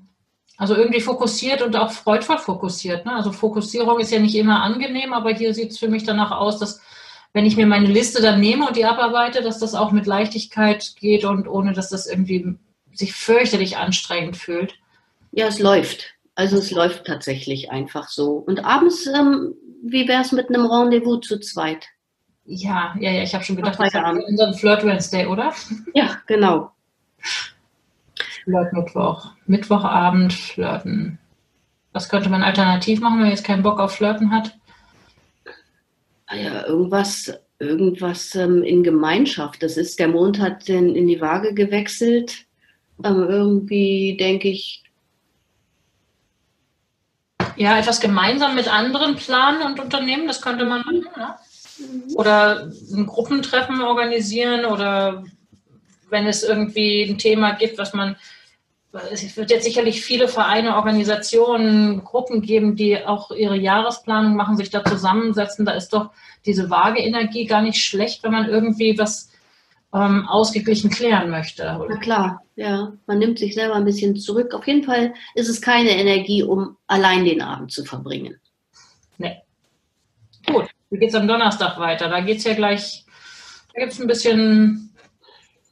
Also 0.57 0.75
irgendwie 0.75 1.01
fokussiert 1.01 1.61
und 1.61 1.75
auch 1.75 1.91
freudvoll 1.91 2.39
fokussiert. 2.39 3.05
Ne? 3.05 3.13
Also 3.13 3.31
Fokussierung 3.31 3.99
ist 3.99 4.11
ja 4.11 4.19
nicht 4.19 4.35
immer 4.35 4.63
angenehm, 4.63 5.13
aber 5.13 5.31
hier 5.31 5.53
sieht 5.53 5.69
es 5.69 5.77
für 5.77 5.87
mich 5.87 6.03
danach 6.03 6.31
aus, 6.31 6.57
dass 6.57 6.81
wenn 7.31 7.45
ich 7.45 7.55
mir 7.57 7.67
meine 7.67 7.87
Liste 7.87 8.21
dann 8.21 8.39
nehme 8.39 8.67
und 8.67 8.75
die 8.75 8.85
abarbeite, 8.85 9.43
dass 9.43 9.59
das 9.59 9.75
auch 9.75 9.91
mit 9.91 10.07
Leichtigkeit 10.07 10.95
geht 10.99 11.25
und 11.25 11.47
ohne, 11.47 11.73
dass 11.73 11.89
das 11.89 12.07
irgendwie 12.07 12.57
sich 12.97 13.13
fürchterlich 13.13 13.77
anstrengend 13.77 14.37
fühlt. 14.37 14.75
Ja, 15.31 15.47
es 15.47 15.59
läuft. 15.59 16.15
Also 16.35 16.57
es 16.57 16.71
läuft 16.71 17.05
tatsächlich 17.05 17.71
einfach 17.71 18.09
so. 18.09 18.33
Und 18.33 18.63
abends, 18.63 19.07
ähm, 19.07 19.55
wie 19.83 20.07
wäre 20.07 20.21
es 20.21 20.31
mit 20.31 20.49
einem 20.49 20.65
Rendezvous 20.65 21.21
zu 21.27 21.39
zweit? 21.39 21.87
Ja, 22.45 22.95
ja, 22.99 23.11
ja, 23.11 23.23
ich 23.23 23.33
habe 23.33 23.43
schon 23.43 23.57
gedacht, 23.57 23.79
das 23.79 23.93
ist 23.93 24.27
unseren 24.29 24.53
Flirt 24.53 24.85
Wednesday, 24.85 25.25
oder? 25.25 25.53
Ja, 25.93 26.17
genau. 26.27 26.71
Flirt 28.43 28.71
Mittwoch. 28.71 29.31
Mittwochabend 29.47 30.33
flirten. 30.33 31.19
Was 31.91 32.07
könnte 32.07 32.29
man 32.29 32.43
alternativ 32.43 33.01
machen, 33.01 33.15
wenn 33.15 33.23
man 33.23 33.31
jetzt 33.31 33.43
keinen 33.43 33.63
Bock 33.63 33.79
auf 33.79 33.95
Flirten 33.95 34.31
hat? 34.31 34.57
Ah 36.27 36.35
ja, 36.35 36.65
irgendwas, 36.65 37.33
irgendwas 37.59 38.35
ähm, 38.35 38.63
in 38.63 38.83
Gemeinschaft. 38.83 39.63
Das 39.63 39.75
ist, 39.75 39.99
der 39.99 40.07
Mond 40.07 40.39
hat 40.39 40.69
in, 40.69 40.95
in 40.95 41.07
die 41.07 41.19
Waage 41.19 41.53
gewechselt. 41.53 42.46
Ähm, 43.03 43.25
irgendwie 43.29 44.17
denke 44.19 44.49
ich. 44.49 44.83
Ja, 47.55 47.77
etwas 47.79 47.99
gemeinsam 47.99 48.55
mit 48.55 48.71
anderen 48.71 49.15
planen 49.15 49.63
und 49.63 49.79
unternehmen, 49.79 50.27
das 50.27 50.41
könnte 50.41 50.65
man 50.65 50.81
machen, 50.81 51.07
ne? 51.15 51.35
Oder 52.15 52.71
ein 52.93 53.05
Gruppentreffen 53.05 53.81
organisieren 53.81 54.65
oder 54.65 55.23
wenn 56.09 56.25
es 56.25 56.43
irgendwie 56.43 57.03
ein 57.03 57.17
Thema 57.17 57.51
gibt, 57.51 57.77
was 57.77 57.93
man, 57.93 58.15
es 59.11 59.37
wird 59.37 59.51
jetzt 59.51 59.65
sicherlich 59.65 60.01
viele 60.01 60.27
Vereine, 60.27 60.75
Organisationen, 60.75 62.03
Gruppen 62.03 62.41
geben, 62.41 62.75
die 62.75 63.05
auch 63.05 63.31
ihre 63.31 63.57
Jahresplanung 63.57 64.35
machen, 64.35 64.57
sich 64.57 64.69
da 64.69 64.83
zusammensetzen. 64.83 65.65
Da 65.65 65.73
ist 65.73 65.93
doch 65.93 66.11
diese 66.45 66.69
vage 66.69 66.99
Energie 66.99 67.45
gar 67.45 67.61
nicht 67.61 67.83
schlecht, 67.83 68.23
wenn 68.23 68.31
man 68.31 68.49
irgendwie 68.49 68.97
was 68.97 69.29
ähm, 69.93 70.27
ausgeglichen 70.27 70.89
klären 70.89 71.29
möchte. 71.29 71.63
Na 71.89 71.97
klar, 71.97 72.43
ja. 72.55 72.93
Man 73.05 73.19
nimmt 73.19 73.39
sich 73.39 73.53
selber 73.53 73.75
ein 73.75 73.85
bisschen 73.85 74.15
zurück. 74.15 74.53
Auf 74.53 74.67
jeden 74.67 74.83
Fall 74.83 75.13
ist 75.35 75.49
es 75.49 75.61
keine 75.61 75.91
Energie, 75.91 76.43
um 76.43 76.77
allein 76.87 77.25
den 77.25 77.41
Abend 77.41 77.71
zu 77.71 77.85
verbringen. 77.85 78.39
Nee. 79.17 79.37
Gut, 80.45 80.67
wie 80.89 80.97
geht 80.97 81.09
es 81.09 81.15
am 81.15 81.27
Donnerstag 81.27 81.79
weiter? 81.79 82.09
Da 82.09 82.21
geht 82.21 82.39
es 82.39 82.43
ja 82.43 82.53
gleich, 82.53 83.05
da 83.73 83.81
gibt 83.81 83.93
es 83.93 83.99
ein 83.99 84.07
bisschen 84.07 84.93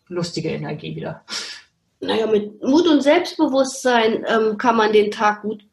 lustige 0.08 0.50
Energie 0.50 0.96
wieder. 0.96 1.24
Naja, 2.02 2.28
mit 2.28 2.62
Mut 2.62 2.88
und 2.88 3.02
Selbstbewusstsein 3.02 4.26
ähm, 4.28 4.58
kann 4.58 4.76
man 4.76 4.94
den 4.94 5.12
Tag 5.12 5.42
gut, 5.42 5.64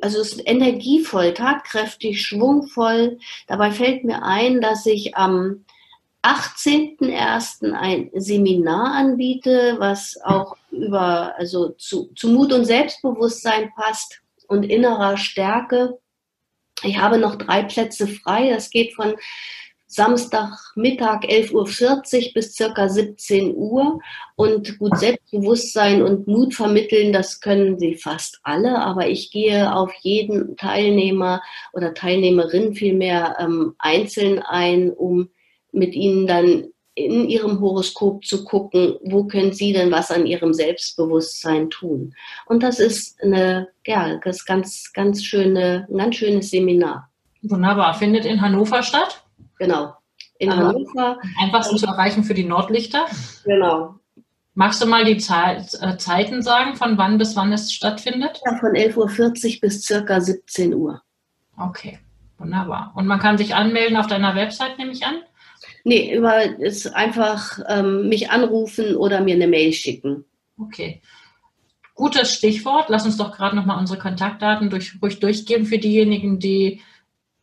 also 0.00 0.20
es 0.20 0.32
ist 0.32 0.48
energievoll, 0.48 1.34
tatkräftig, 1.34 2.22
schwungvoll. 2.22 3.18
Dabei 3.46 3.72
fällt 3.72 4.04
mir 4.04 4.22
ein, 4.22 4.60
dass 4.60 4.86
ich 4.86 5.16
am 5.16 5.64
18.01. 6.28 7.72
ein 7.72 8.10
Seminar 8.12 8.94
anbiete, 8.94 9.76
was 9.78 10.20
auch 10.22 10.56
über, 10.70 11.34
also 11.38 11.70
zu, 11.70 12.10
zu 12.14 12.28
Mut 12.28 12.52
und 12.52 12.66
Selbstbewusstsein 12.66 13.72
passt 13.74 14.20
und 14.46 14.64
innerer 14.64 15.16
Stärke. 15.16 15.98
Ich 16.82 16.98
habe 16.98 17.16
noch 17.16 17.36
drei 17.36 17.62
Plätze 17.62 18.06
frei. 18.06 18.50
Das 18.50 18.68
geht 18.68 18.94
von 18.94 19.14
Samstagmittag 19.86 21.24
11.40 21.24 21.54
Uhr 21.54 22.32
bis 22.34 22.54
circa 22.54 22.90
17 22.90 23.54
Uhr. 23.56 24.00
Und 24.36 24.78
gut, 24.78 24.98
Selbstbewusstsein 24.98 26.02
und 26.02 26.28
Mut 26.28 26.54
vermitteln, 26.54 27.14
das 27.14 27.40
können 27.40 27.78
sie 27.78 27.94
fast 27.94 28.38
alle. 28.42 28.78
Aber 28.80 29.08
ich 29.08 29.30
gehe 29.30 29.74
auf 29.74 29.94
jeden 30.02 30.58
Teilnehmer 30.58 31.40
oder 31.72 31.94
Teilnehmerin 31.94 32.74
vielmehr 32.74 33.38
ähm, 33.40 33.74
einzeln 33.78 34.40
ein, 34.40 34.92
um 34.92 35.30
mit 35.72 35.94
ihnen 35.94 36.26
dann 36.26 36.68
in 36.94 37.28
ihrem 37.28 37.60
Horoskop 37.60 38.24
zu 38.24 38.44
gucken, 38.44 38.96
wo 39.04 39.24
können 39.24 39.52
sie 39.52 39.72
denn 39.72 39.92
was 39.92 40.10
an 40.10 40.26
ihrem 40.26 40.52
Selbstbewusstsein 40.52 41.70
tun. 41.70 42.14
Und 42.46 42.62
das 42.62 42.80
ist 42.80 43.22
eine, 43.22 43.68
ja, 43.86 44.18
das 44.24 44.44
ganz, 44.44 44.92
ganz 44.92 45.24
schöne, 45.24 45.86
ein 45.88 45.96
ganz 45.96 46.16
schönes 46.16 46.50
Seminar. 46.50 47.08
Wunderbar. 47.42 47.94
Findet 47.94 48.24
in 48.24 48.40
Hannover 48.40 48.82
statt? 48.82 49.22
Genau. 49.58 49.94
In 50.38 50.50
Aber 50.50 50.68
Hannover. 50.68 51.18
Einfachsten 51.40 51.78
zu 51.78 51.86
erreichen 51.86 52.24
für 52.24 52.34
die 52.34 52.44
Nordlichter? 52.44 53.06
Genau. 53.44 53.94
Magst 54.54 54.82
du 54.82 54.86
mal 54.86 55.04
die 55.04 55.18
Zeit, 55.18 55.72
äh, 55.80 55.96
Zeiten 55.98 56.42
sagen, 56.42 56.74
von 56.74 56.98
wann 56.98 57.16
bis 57.16 57.36
wann 57.36 57.52
es 57.52 57.72
stattfindet? 57.72 58.40
Ja, 58.44 58.58
von 58.58 58.72
11.40 58.72 58.96
Uhr 58.96 59.60
bis 59.60 59.82
circa 59.82 60.20
17 60.20 60.74
Uhr. 60.74 61.00
Okay, 61.56 62.00
wunderbar. 62.38 62.92
Und 62.96 63.06
man 63.06 63.20
kann 63.20 63.38
sich 63.38 63.54
anmelden 63.54 63.96
auf 63.96 64.08
deiner 64.08 64.34
Website, 64.34 64.76
nehme 64.78 64.90
ich 64.90 65.06
an? 65.06 65.20
Nee, 65.84 66.14
über 66.14 66.58
ist 66.58 66.94
einfach 66.94 67.60
ähm, 67.68 68.08
mich 68.08 68.30
anrufen 68.30 68.96
oder 68.96 69.20
mir 69.20 69.34
eine 69.34 69.48
Mail 69.48 69.72
schicken. 69.72 70.24
Okay. 70.58 71.02
Gutes 71.94 72.34
Stichwort. 72.34 72.88
Lass 72.88 73.04
uns 73.04 73.16
doch 73.16 73.36
gerade 73.36 73.56
nochmal 73.56 73.78
unsere 73.78 73.98
Kontaktdaten 73.98 74.70
durch, 74.70 74.94
ruhig 75.02 75.20
durchgeben 75.20 75.66
für 75.66 75.78
diejenigen, 75.78 76.38
die 76.38 76.80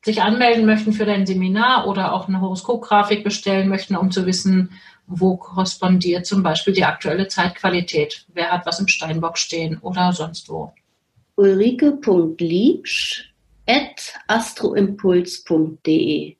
sich 0.03 0.21
anmelden 0.21 0.65
möchten 0.65 0.93
für 0.93 1.05
dein 1.05 1.25
Seminar 1.25 1.87
oder 1.87 2.13
auch 2.13 2.27
eine 2.27 2.39
Horoskopgrafik 2.39 3.23
bestellen 3.23 3.69
möchten, 3.69 3.95
um 3.95 4.11
zu 4.11 4.27
wissen, 4.27 4.69
wo 5.07 5.37
korrespondiert 5.37 6.27
zum 6.27 6.43
Beispiel 6.43 6.73
die 6.73 6.85
aktuelle 6.85 7.27
Zeitqualität. 7.27 8.25
Wer 8.33 8.51
hat 8.51 8.65
was 8.65 8.79
im 8.79 8.87
Steinbock 8.87 9.37
stehen 9.37 9.77
oder 9.79 10.13
sonst 10.13 10.47
wo. 10.47 10.71
Ulrike.liebsch 11.35 13.33
at 13.67 14.13
astroimpuls.de 14.27 16.37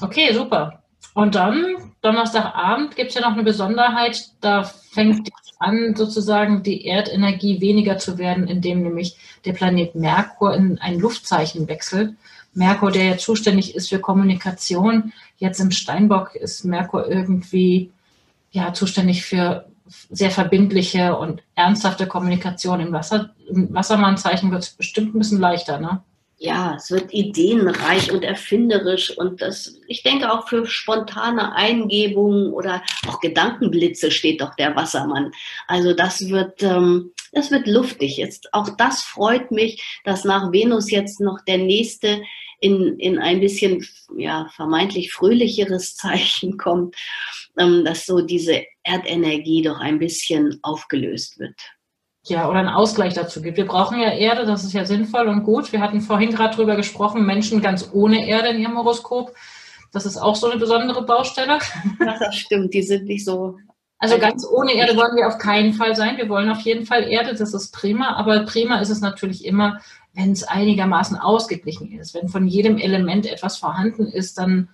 Okay, 0.00 0.34
super. 0.34 0.82
Und 1.16 1.34
dann, 1.34 1.94
Donnerstagabend, 2.02 2.94
gibt 2.94 3.08
es 3.08 3.14
ja 3.14 3.22
noch 3.22 3.32
eine 3.32 3.42
Besonderheit. 3.42 4.32
Da 4.42 4.64
fängt 4.64 5.30
an, 5.58 5.94
sozusagen 5.96 6.62
die 6.62 6.84
Erdenergie 6.84 7.62
weniger 7.62 7.96
zu 7.96 8.18
werden, 8.18 8.46
indem 8.46 8.82
nämlich 8.82 9.16
der 9.46 9.54
Planet 9.54 9.94
Merkur 9.94 10.54
in 10.54 10.78
ein 10.78 10.98
Luftzeichen 10.98 11.68
wechselt. 11.68 12.14
Merkur, 12.52 12.90
der 12.90 13.04
ja 13.04 13.16
zuständig 13.16 13.74
ist 13.74 13.88
für 13.88 13.98
Kommunikation, 13.98 15.14
jetzt 15.38 15.58
im 15.58 15.70
Steinbock 15.70 16.34
ist 16.34 16.66
Merkur 16.66 17.08
irgendwie 17.08 17.90
ja 18.50 18.74
zuständig 18.74 19.24
für 19.24 19.64
sehr 20.10 20.30
verbindliche 20.30 21.16
und 21.16 21.42
ernsthafte 21.54 22.06
Kommunikation. 22.06 22.80
Im, 22.80 22.92
Wasser, 22.92 23.30
im 23.48 23.72
Wassermannzeichen 23.72 24.50
wird 24.50 24.64
es 24.64 24.70
bestimmt 24.70 25.14
ein 25.14 25.18
bisschen 25.20 25.40
leichter, 25.40 25.80
ne? 25.80 26.02
Ja, 26.46 26.76
es 26.76 26.92
wird 26.92 27.12
ideenreich 27.12 28.12
und 28.12 28.22
erfinderisch 28.22 29.10
und 29.18 29.42
das, 29.42 29.80
ich 29.88 30.04
denke 30.04 30.32
auch 30.32 30.48
für 30.48 30.64
spontane 30.64 31.52
Eingebungen 31.56 32.52
oder 32.52 32.84
auch 33.08 33.18
Gedankenblitze 33.18 34.12
steht 34.12 34.40
doch 34.40 34.54
der 34.54 34.76
Wassermann. 34.76 35.32
Also 35.66 35.92
das 35.92 36.28
wird, 36.28 36.62
ähm, 36.62 37.12
das 37.32 37.50
wird 37.50 37.66
luftig. 37.66 38.16
Jetzt 38.16 38.54
auch 38.54 38.70
das 38.76 39.02
freut 39.02 39.50
mich, 39.50 40.00
dass 40.04 40.24
nach 40.24 40.52
Venus 40.52 40.88
jetzt 40.88 41.20
noch 41.20 41.40
der 41.46 41.58
nächste 41.58 42.22
in, 42.60 42.96
in 43.00 43.18
ein 43.18 43.40
bisschen, 43.40 43.84
ja, 44.16 44.48
vermeintlich 44.54 45.12
fröhlicheres 45.12 45.94
Zeichen 45.96 46.58
kommt, 46.58 46.94
ähm, 47.58 47.84
dass 47.84 48.06
so 48.06 48.20
diese 48.20 48.62
Erdenergie 48.84 49.62
doch 49.62 49.80
ein 49.80 49.98
bisschen 49.98 50.60
aufgelöst 50.62 51.40
wird 51.40 51.56
ja, 52.28 52.48
oder 52.48 52.58
einen 52.58 52.68
Ausgleich 52.68 53.14
dazu 53.14 53.40
gibt. 53.40 53.56
Wir 53.56 53.66
brauchen 53.66 54.00
ja 54.00 54.10
Erde, 54.10 54.46
das 54.46 54.64
ist 54.64 54.72
ja 54.72 54.84
sinnvoll 54.84 55.28
und 55.28 55.44
gut. 55.44 55.72
Wir 55.72 55.80
hatten 55.80 56.00
vorhin 56.00 56.32
gerade 56.32 56.56
drüber 56.56 56.74
gesprochen, 56.74 57.24
Menschen 57.24 57.60
ganz 57.60 57.90
ohne 57.92 58.26
Erde 58.26 58.48
in 58.48 58.60
ihrem 58.60 58.76
Horoskop. 58.76 59.32
Das 59.92 60.06
ist 60.06 60.16
auch 60.16 60.34
so 60.34 60.50
eine 60.50 60.58
besondere 60.58 61.04
Baustelle. 61.04 61.58
Ja, 62.00 62.18
das 62.18 62.34
stimmt, 62.34 62.74
die 62.74 62.82
sind 62.82 63.04
nicht 63.04 63.24
so. 63.24 63.58
Also 63.98 64.18
ganz 64.18 64.46
ohne 64.46 64.74
Erde 64.74 64.96
wollen 64.96 65.16
wir 65.16 65.26
auf 65.26 65.38
keinen 65.38 65.72
Fall 65.72 65.96
sein. 65.96 66.18
Wir 66.18 66.28
wollen 66.28 66.50
auf 66.50 66.60
jeden 66.60 66.84
Fall 66.84 67.04
Erde, 67.04 67.34
das 67.34 67.54
ist 67.54 67.72
prima. 67.72 68.14
Aber 68.16 68.40
prima 68.40 68.78
ist 68.80 68.90
es 68.90 69.00
natürlich 69.00 69.44
immer, 69.44 69.80
wenn 70.12 70.32
es 70.32 70.42
einigermaßen 70.42 71.16
ausgeglichen 71.16 71.98
ist. 71.98 72.12
Wenn 72.14 72.28
von 72.28 72.46
jedem 72.46 72.76
Element 72.76 73.26
etwas 73.26 73.56
vorhanden 73.56 74.06
ist, 74.06 74.36
dann 74.36 74.68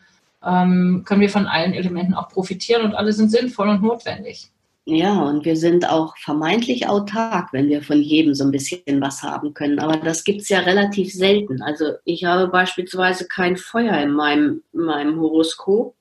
ähm, 0.44 1.02
können 1.04 1.20
wir 1.20 1.30
von 1.30 1.46
allen 1.46 1.72
Elementen 1.72 2.14
auch 2.14 2.30
profitieren 2.30 2.82
und 2.82 2.94
alle 2.94 3.12
sind 3.12 3.30
sinnvoll 3.30 3.68
und 3.68 3.82
notwendig. 3.82 4.50
Ja, 4.84 5.22
und 5.22 5.44
wir 5.44 5.56
sind 5.56 5.88
auch 5.88 6.16
vermeintlich 6.18 6.88
autark, 6.88 7.52
wenn 7.52 7.68
wir 7.68 7.82
von 7.82 8.02
jedem 8.02 8.34
so 8.34 8.42
ein 8.44 8.50
bisschen 8.50 9.00
was 9.00 9.22
haben 9.22 9.54
können. 9.54 9.78
Aber 9.78 9.96
das 9.96 10.24
gibt's 10.24 10.48
ja 10.48 10.58
relativ 10.60 11.12
selten. 11.12 11.62
Also 11.62 11.92
ich 12.04 12.24
habe 12.24 12.48
beispielsweise 12.48 13.28
kein 13.28 13.56
Feuer 13.56 13.96
in 13.98 14.10
meinem, 14.10 14.64
in 14.72 14.80
meinem 14.80 15.20
Horoskop 15.20 15.94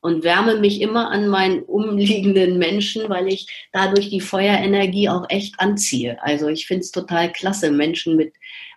und 0.00 0.24
wärme 0.24 0.56
mich 0.56 0.80
immer 0.80 1.10
an 1.10 1.28
meinen 1.28 1.62
umliegenden 1.64 2.58
Menschen, 2.58 3.08
weil 3.10 3.28
ich 3.28 3.48
dadurch 3.72 4.08
die 4.08 4.20
Feuerenergie 4.22 5.10
auch 5.10 5.26
echt 5.28 5.60
anziehe. 5.60 6.22
Also 6.22 6.48
ich 6.48 6.66
finde 6.66 6.82
es 6.82 6.92
total 6.92 7.30
klasse, 7.32 7.70
Menschen 7.70 8.16
mit 8.16 8.32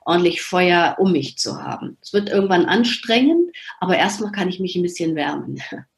ordentlich 0.06 0.42
Feuer 0.42 0.98
um 1.00 1.14
mich 1.14 1.38
zu 1.38 1.62
haben. 1.62 1.98
Es 2.02 2.12
wird 2.12 2.30
irgendwann 2.30 2.66
anstrengend, 2.66 3.56
aber 3.80 3.98
erstmal 3.98 4.32
kann 4.34 4.50
ich 4.50 4.60
mich 4.60 4.76
ein 4.76 4.84
bisschen 4.84 5.16
wärmen. 5.16 5.62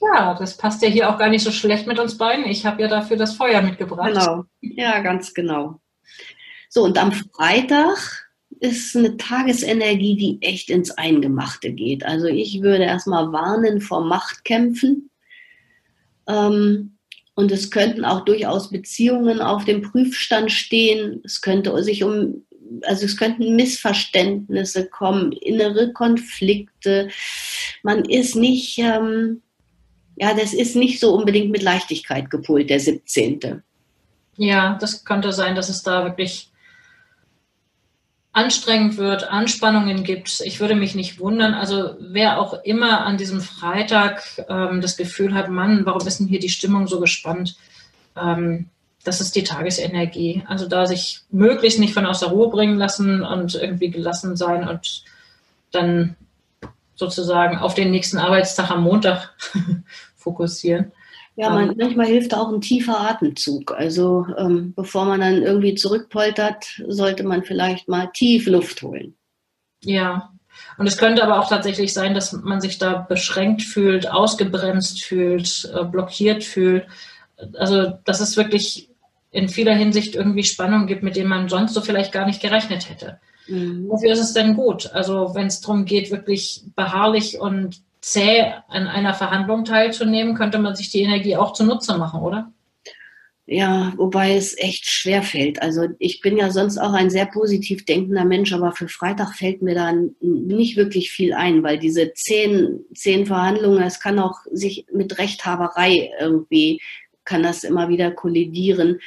Ja, 0.00 0.34
das 0.34 0.56
passt 0.56 0.82
ja 0.82 0.88
hier 0.88 1.10
auch 1.10 1.18
gar 1.18 1.28
nicht 1.28 1.44
so 1.44 1.50
schlecht 1.50 1.86
mit 1.86 1.98
uns 1.98 2.16
beiden. 2.16 2.46
Ich 2.46 2.64
habe 2.64 2.80
ja 2.82 2.88
dafür 2.88 3.16
das 3.16 3.34
Feuer 3.34 3.60
mitgebracht. 3.60 4.08
Genau, 4.08 4.44
ja, 4.60 5.00
ganz 5.00 5.34
genau. 5.34 5.80
So, 6.68 6.84
und 6.84 6.96
am 6.98 7.12
Freitag 7.12 8.30
ist 8.60 8.96
eine 8.96 9.16
Tagesenergie, 9.16 10.16
die 10.16 10.46
echt 10.46 10.70
ins 10.70 10.90
Eingemachte 10.90 11.72
geht. 11.72 12.04
Also 12.04 12.26
ich 12.26 12.62
würde 12.62 12.84
erstmal 12.84 13.32
warnen 13.32 13.80
vor 13.80 14.04
Machtkämpfen. 14.04 15.10
Ähm, 16.26 16.96
und 17.34 17.52
es 17.52 17.70
könnten 17.70 18.04
auch 18.04 18.24
durchaus 18.24 18.70
Beziehungen 18.70 19.40
auf 19.40 19.64
dem 19.64 19.82
Prüfstand 19.82 20.52
stehen. 20.52 21.22
Es 21.24 21.40
könnte 21.40 21.82
sich 21.82 22.04
um, 22.04 22.44
also 22.82 23.06
es 23.06 23.16
könnten 23.16 23.56
Missverständnisse 23.56 24.88
kommen, 24.88 25.32
innere 25.32 25.92
Konflikte. 25.92 27.08
Man 27.82 28.04
ist 28.04 28.36
nicht, 28.36 28.78
ähm, 28.78 29.42
ja, 30.20 30.34
das 30.34 30.52
ist 30.52 30.76
nicht 30.76 31.00
so 31.00 31.14
unbedingt 31.14 31.50
mit 31.50 31.62
Leichtigkeit 31.62 32.28
gepolt, 32.28 32.68
der 32.68 32.78
17. 32.78 33.62
Ja, 34.36 34.76
das 34.78 35.06
könnte 35.06 35.32
sein, 35.32 35.54
dass 35.54 35.70
es 35.70 35.82
da 35.82 36.04
wirklich 36.04 36.50
anstrengend 38.32 38.98
wird, 38.98 39.30
Anspannungen 39.30 40.04
gibt. 40.04 40.42
Ich 40.44 40.60
würde 40.60 40.74
mich 40.74 40.94
nicht 40.94 41.20
wundern. 41.20 41.54
Also 41.54 41.96
wer 42.00 42.38
auch 42.38 42.62
immer 42.64 43.06
an 43.06 43.16
diesem 43.16 43.40
Freitag 43.40 44.22
ähm, 44.50 44.82
das 44.82 44.98
Gefühl 44.98 45.32
hat, 45.32 45.48
Mann, 45.48 45.86
warum 45.86 46.06
ist 46.06 46.20
denn 46.20 46.28
hier 46.28 46.38
die 46.38 46.50
Stimmung 46.50 46.86
so 46.86 47.00
gespannt? 47.00 47.56
Ähm, 48.14 48.68
das 49.02 49.22
ist 49.22 49.34
die 49.36 49.44
Tagesenergie. 49.44 50.44
Also 50.46 50.68
da 50.68 50.84
sich 50.84 51.22
möglichst 51.30 51.78
nicht 51.78 51.94
von 51.94 52.04
aus 52.04 52.20
der 52.20 52.28
Ruhe 52.28 52.50
bringen 52.50 52.76
lassen 52.76 53.22
und 53.22 53.54
irgendwie 53.54 53.90
gelassen 53.90 54.36
sein 54.36 54.68
und 54.68 55.02
dann 55.72 56.14
sozusagen 56.94 57.56
auf 57.56 57.72
den 57.72 57.90
nächsten 57.90 58.18
Arbeitstag 58.18 58.70
am 58.70 58.82
Montag 58.82 59.34
fokussieren. 60.20 60.92
Ja, 61.36 61.50
man, 61.50 61.74
manchmal 61.76 62.06
hilft 62.06 62.34
auch 62.34 62.52
ein 62.52 62.60
tiefer 62.60 63.00
Atemzug. 63.00 63.72
Also 63.72 64.26
ähm, 64.36 64.74
bevor 64.74 65.06
man 65.06 65.20
dann 65.20 65.42
irgendwie 65.42 65.74
zurückpoltert, 65.74 66.82
sollte 66.86 67.24
man 67.24 67.42
vielleicht 67.42 67.88
mal 67.88 68.10
tief 68.12 68.46
Luft 68.46 68.82
holen. 68.82 69.14
Ja, 69.82 70.32
und 70.76 70.86
es 70.86 70.98
könnte 70.98 71.22
aber 71.22 71.38
auch 71.38 71.48
tatsächlich 71.48 71.92
sein, 71.92 72.14
dass 72.14 72.32
man 72.32 72.60
sich 72.60 72.78
da 72.78 72.94
beschränkt 72.94 73.62
fühlt, 73.62 74.10
ausgebremst 74.10 75.02
fühlt, 75.02 75.70
äh, 75.74 75.84
blockiert 75.84 76.44
fühlt. 76.44 76.86
Also 77.58 77.98
dass 78.04 78.20
es 78.20 78.36
wirklich 78.36 78.90
in 79.30 79.48
vieler 79.48 79.74
Hinsicht 79.74 80.16
irgendwie 80.16 80.42
Spannung 80.42 80.86
gibt, 80.86 81.02
mit 81.02 81.16
denen 81.16 81.28
man 81.28 81.48
sonst 81.48 81.74
so 81.74 81.80
vielleicht 81.80 82.12
gar 82.12 82.26
nicht 82.26 82.42
gerechnet 82.42 82.88
hätte. 82.90 83.20
Mhm. 83.46 83.88
Wofür 83.88 84.12
ist 84.12 84.20
es 84.20 84.32
denn 84.32 84.54
gut? 84.54 84.90
Also 84.92 85.34
wenn 85.34 85.46
es 85.46 85.60
darum 85.60 85.84
geht, 85.84 86.10
wirklich 86.10 86.64
beharrlich 86.74 87.38
und 87.38 87.80
zäh 88.00 88.52
an 88.68 88.86
einer 88.86 89.14
Verhandlung 89.14 89.64
teilzunehmen, 89.64 90.34
könnte 90.34 90.58
man 90.58 90.74
sich 90.74 90.90
die 90.90 91.02
Energie 91.02 91.36
auch 91.36 91.52
zunutze 91.52 91.98
machen, 91.98 92.20
oder? 92.20 92.52
Ja, 93.52 93.92
wobei 93.96 94.36
es 94.36 94.56
echt 94.58 94.88
schwer 94.88 95.24
fällt. 95.24 95.60
Also 95.60 95.88
ich 95.98 96.20
bin 96.20 96.36
ja 96.36 96.52
sonst 96.52 96.78
auch 96.78 96.92
ein 96.92 97.10
sehr 97.10 97.26
positiv 97.26 97.84
denkender 97.84 98.24
Mensch, 98.24 98.52
aber 98.52 98.70
für 98.70 98.86
Freitag 98.86 99.34
fällt 99.34 99.60
mir 99.60 99.74
dann 99.74 100.14
nicht 100.20 100.76
wirklich 100.76 101.10
viel 101.10 101.32
ein, 101.34 101.64
weil 101.64 101.76
diese 101.76 102.12
zehn, 102.14 102.84
zehn 102.94 103.26
Verhandlungen, 103.26 103.82
es 103.82 103.98
kann 103.98 104.20
auch 104.20 104.38
sich 104.52 104.86
mit 104.92 105.18
Rechthaberei 105.18 106.12
irgendwie, 106.20 106.80
kann 107.24 107.42
das 107.42 107.64
immer 107.64 107.88
wieder 107.88 108.12
kollidieren. 108.12 109.00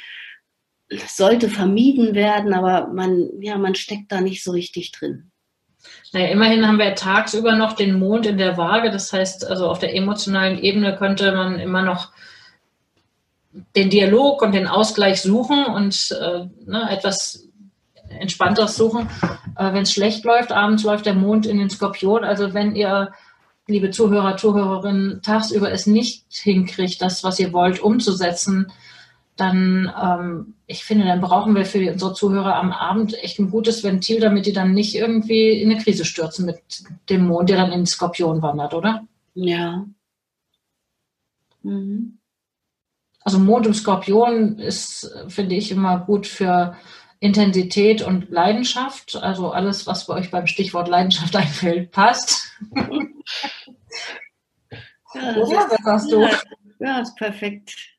Das 0.90 1.16
sollte 1.16 1.48
vermieden 1.48 2.14
werden, 2.14 2.52
aber 2.52 2.88
man, 2.92 3.30
ja, 3.40 3.56
man 3.56 3.74
steckt 3.74 4.12
da 4.12 4.20
nicht 4.20 4.44
so 4.44 4.50
richtig 4.50 4.92
drin. 4.92 5.30
Naja, 6.12 6.28
immerhin 6.28 6.66
haben 6.66 6.78
wir 6.78 6.94
tagsüber 6.94 7.56
noch 7.56 7.72
den 7.72 7.98
Mond 7.98 8.26
in 8.26 8.38
der 8.38 8.56
Waage. 8.56 8.90
Das 8.90 9.12
heißt, 9.12 9.46
also 9.48 9.68
auf 9.68 9.78
der 9.78 9.94
emotionalen 9.96 10.58
Ebene 10.58 10.96
könnte 10.96 11.32
man 11.32 11.58
immer 11.58 11.82
noch 11.82 12.12
den 13.76 13.90
Dialog 13.90 14.42
und 14.42 14.52
den 14.52 14.66
Ausgleich 14.66 15.22
suchen 15.22 15.64
und 15.64 16.16
äh, 16.20 16.46
ne, 16.66 16.90
etwas 16.90 17.48
Entspannteres 18.08 18.76
suchen. 18.76 19.08
Äh, 19.56 19.72
wenn 19.72 19.82
es 19.82 19.92
schlecht 19.92 20.24
läuft, 20.24 20.52
abends 20.52 20.82
läuft 20.84 21.06
der 21.06 21.14
Mond 21.14 21.46
in 21.46 21.58
den 21.58 21.70
Skorpion. 21.70 22.24
Also 22.24 22.54
wenn 22.54 22.74
ihr, 22.74 23.12
liebe 23.66 23.90
Zuhörer, 23.90 24.36
Zuhörerinnen, 24.36 25.22
tagsüber 25.22 25.70
es 25.70 25.86
nicht 25.86 26.24
hinkriegt, 26.30 27.00
das, 27.00 27.24
was 27.24 27.38
ihr 27.38 27.52
wollt, 27.52 27.80
umzusetzen, 27.80 28.72
dann, 29.36 29.92
ähm, 30.00 30.54
ich 30.66 30.84
finde, 30.84 31.06
dann 31.06 31.20
brauchen 31.20 31.54
wir 31.54 31.64
für 31.64 31.92
unsere 31.92 32.14
Zuhörer 32.14 32.56
am 32.56 32.72
Abend 32.72 33.14
echt 33.22 33.38
ein 33.38 33.50
gutes 33.50 33.82
Ventil, 33.82 34.20
damit 34.20 34.46
die 34.46 34.52
dann 34.52 34.72
nicht 34.72 34.94
irgendwie 34.94 35.60
in 35.60 35.70
eine 35.70 35.82
Krise 35.82 36.04
stürzen 36.04 36.46
mit 36.46 36.60
dem 37.08 37.26
Mond, 37.26 37.48
der 37.48 37.56
dann 37.56 37.72
in 37.72 37.80
den 37.80 37.86
Skorpion 37.86 38.42
wandert, 38.42 38.74
oder? 38.74 39.04
Ja. 39.34 39.86
Mhm. 41.62 42.18
Also 43.20 43.38
Mond 43.38 43.66
im 43.66 43.74
Skorpion 43.74 44.58
ist, 44.58 45.10
finde 45.28 45.56
ich, 45.56 45.70
immer 45.72 45.98
gut 45.98 46.26
für 46.26 46.76
Intensität 47.20 48.02
und 48.02 48.30
Leidenschaft. 48.30 49.16
Also 49.16 49.50
alles, 49.50 49.86
was 49.86 50.06
bei 50.06 50.14
euch 50.14 50.30
beim 50.30 50.46
Stichwort 50.46 50.88
Leidenschaft 50.88 51.34
einfällt, 51.36 51.90
passt. 51.90 52.52
Ja, 55.14 55.36
Oder? 55.36 55.70
Was 55.70 55.84
sagst 55.84 56.12
du? 56.12 56.26
Ja, 56.80 56.98
ist 56.98 57.14
perfekt. 57.14 57.93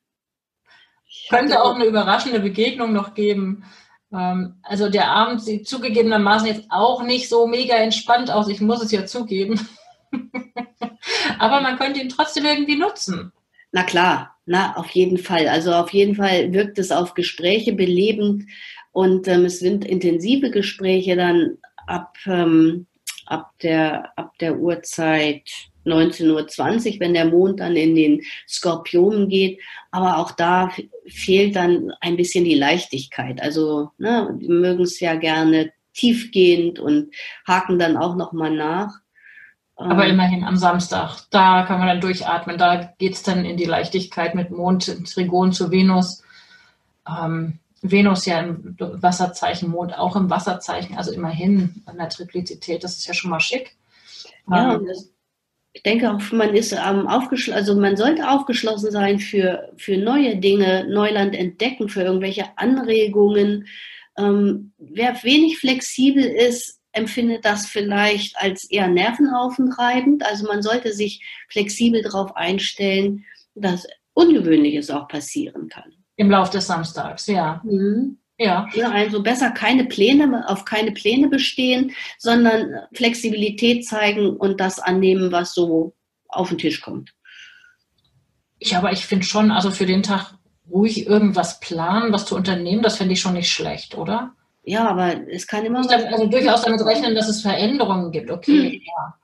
Könnte 1.28 1.62
auch 1.62 1.74
eine 1.74 1.84
überraschende 1.84 2.40
Begegnung 2.40 2.92
noch 2.92 3.14
geben. 3.14 3.64
Ähm, 4.12 4.56
also 4.62 4.88
der 4.88 5.08
Abend 5.10 5.42
sieht 5.42 5.68
zugegebenermaßen 5.68 6.46
jetzt 6.46 6.66
auch 6.70 7.02
nicht 7.02 7.28
so 7.28 7.46
mega 7.46 7.74
entspannt 7.74 8.30
aus. 8.30 8.48
Ich 8.48 8.60
muss 8.60 8.82
es 8.82 8.92
ja 8.92 9.06
zugeben. 9.06 9.68
Aber 11.38 11.60
man 11.60 11.76
könnte 11.78 12.00
ihn 12.00 12.08
trotzdem 12.08 12.46
irgendwie 12.46 12.76
nutzen. 12.76 13.32
Na 13.72 13.82
klar, 13.82 14.36
na, 14.46 14.76
auf 14.76 14.90
jeden 14.90 15.18
Fall. 15.18 15.48
Also 15.48 15.72
auf 15.72 15.90
jeden 15.90 16.14
Fall 16.14 16.52
wirkt 16.52 16.78
es 16.78 16.92
auf 16.92 17.14
Gespräche 17.14 17.72
belebend 17.72 18.44
und 18.92 19.28
ähm, 19.28 19.44
es 19.44 19.58
sind 19.58 19.84
intensive 19.84 20.50
Gespräche 20.50 21.16
dann 21.16 21.58
ab, 21.86 22.16
ähm, 22.26 22.86
ab, 23.26 23.52
der, 23.62 24.16
ab 24.16 24.32
der 24.38 24.56
Uhrzeit 24.56 25.50
19.20 25.86 26.94
Uhr, 26.94 27.00
wenn 27.00 27.14
der 27.14 27.26
Mond 27.26 27.60
dann 27.60 27.76
in 27.76 27.94
den 27.94 28.22
Skorpionen 28.48 29.28
geht. 29.28 29.60
Aber 29.90 30.18
auch 30.18 30.32
da 30.32 30.70
fehlt 31.06 31.56
dann 31.56 31.92
ein 32.00 32.16
bisschen 32.16 32.44
die 32.44 32.54
Leichtigkeit. 32.54 33.40
Also 33.40 33.90
ne, 33.98 34.36
die 34.40 34.48
mögen 34.48 34.82
es 34.82 35.00
ja 35.00 35.14
gerne 35.14 35.72
tiefgehend 35.94 36.78
und 36.78 37.14
haken 37.46 37.78
dann 37.78 37.96
auch 37.96 38.16
nochmal 38.16 38.54
nach. 38.54 38.92
Aber 39.76 40.04
ähm, 40.04 40.12
immerhin 40.12 40.44
am 40.44 40.56
Samstag, 40.56 41.20
da 41.30 41.64
kann 41.64 41.78
man 41.78 41.88
dann 41.88 42.00
durchatmen. 42.00 42.58
Da 42.58 42.92
geht 42.98 43.14
es 43.14 43.22
dann 43.22 43.44
in 43.44 43.56
die 43.56 43.64
Leichtigkeit 43.64 44.34
mit 44.34 44.50
Mond, 44.50 45.06
Trigon 45.12 45.52
zu 45.52 45.70
Venus. 45.70 46.22
Ähm, 47.08 47.58
Venus 47.82 48.26
ja 48.26 48.40
im 48.40 48.76
Wasserzeichen, 48.78 49.70
Mond 49.70 49.96
auch 49.96 50.16
im 50.16 50.30
Wasserzeichen, 50.30 50.96
also 50.96 51.12
immerhin 51.12 51.82
an 51.86 51.98
der 51.98 52.08
Triplizität, 52.08 52.82
das 52.82 52.96
ist 52.96 53.06
ja 53.06 53.14
schon 53.14 53.30
mal 53.30 53.40
schick. 53.40 53.76
Ja, 54.50 54.74
ähm, 54.74 54.86
das, 54.86 55.10
ich 55.76 55.82
denke 55.82 56.10
auch, 56.10 56.32
man 56.32 56.54
ist 56.54 56.72
ähm, 56.72 57.06
aufgeschlossen, 57.06 57.52
also 57.52 57.78
man 57.78 57.98
sollte 57.98 58.30
aufgeschlossen 58.30 58.90
sein 58.90 59.18
für, 59.18 59.70
für 59.76 59.98
neue 59.98 60.38
Dinge, 60.38 60.86
Neuland 60.88 61.34
entdecken, 61.34 61.90
für 61.90 62.00
irgendwelche 62.00 62.46
Anregungen. 62.56 63.66
Ähm, 64.16 64.72
wer 64.78 65.22
wenig 65.22 65.58
flexibel 65.58 66.24
ist, 66.24 66.80
empfindet 66.92 67.44
das 67.44 67.66
vielleicht 67.66 68.38
als 68.38 68.64
eher 68.70 68.88
nervenaufreibend. 68.88 70.24
Also 70.24 70.46
man 70.46 70.62
sollte 70.62 70.94
sich 70.94 71.22
flexibel 71.50 72.00
darauf 72.00 72.34
einstellen, 72.36 73.26
dass 73.54 73.86
Ungewöhnliches 74.14 74.88
auch 74.88 75.08
passieren 75.08 75.68
kann. 75.68 75.92
Im 76.16 76.30
Laufe 76.30 76.52
des 76.52 76.68
Samstags, 76.68 77.26
ja. 77.26 77.60
Mhm. 77.64 78.16
Ja. 78.38 78.68
ja. 78.74 78.90
Also 78.90 79.22
besser 79.22 79.50
keine 79.50 79.84
Pläne, 79.84 80.44
auf 80.48 80.64
keine 80.64 80.92
Pläne 80.92 81.28
bestehen, 81.28 81.92
sondern 82.18 82.74
Flexibilität 82.92 83.86
zeigen 83.86 84.36
und 84.36 84.60
das 84.60 84.78
annehmen, 84.78 85.32
was 85.32 85.54
so 85.54 85.94
auf 86.28 86.48
den 86.48 86.58
Tisch 86.58 86.80
kommt. 86.80 87.12
Ja, 88.60 88.78
aber 88.78 88.92
ich 88.92 89.06
finde 89.06 89.24
schon, 89.24 89.50
also 89.50 89.70
für 89.70 89.86
den 89.86 90.02
Tag 90.02 90.34
ruhig 90.70 91.06
irgendwas 91.06 91.60
planen, 91.60 92.12
was 92.12 92.26
zu 92.26 92.34
unternehmen, 92.34 92.82
das 92.82 92.96
finde 92.96 93.12
ich 93.12 93.20
schon 93.20 93.34
nicht 93.34 93.50
schlecht, 93.50 93.96
oder? 93.96 94.32
Ja, 94.64 94.88
aber 94.88 95.28
es 95.28 95.46
kann 95.46 95.64
immer. 95.64 95.88
Also 95.88 96.26
durchaus 96.26 96.62
damit 96.62 96.84
rechnen, 96.84 97.14
dass 97.14 97.28
es 97.28 97.42
Veränderungen 97.42 98.10
gibt, 98.10 98.30
okay, 98.30 98.72
hm. 98.72 98.82
ja. 98.84 99.14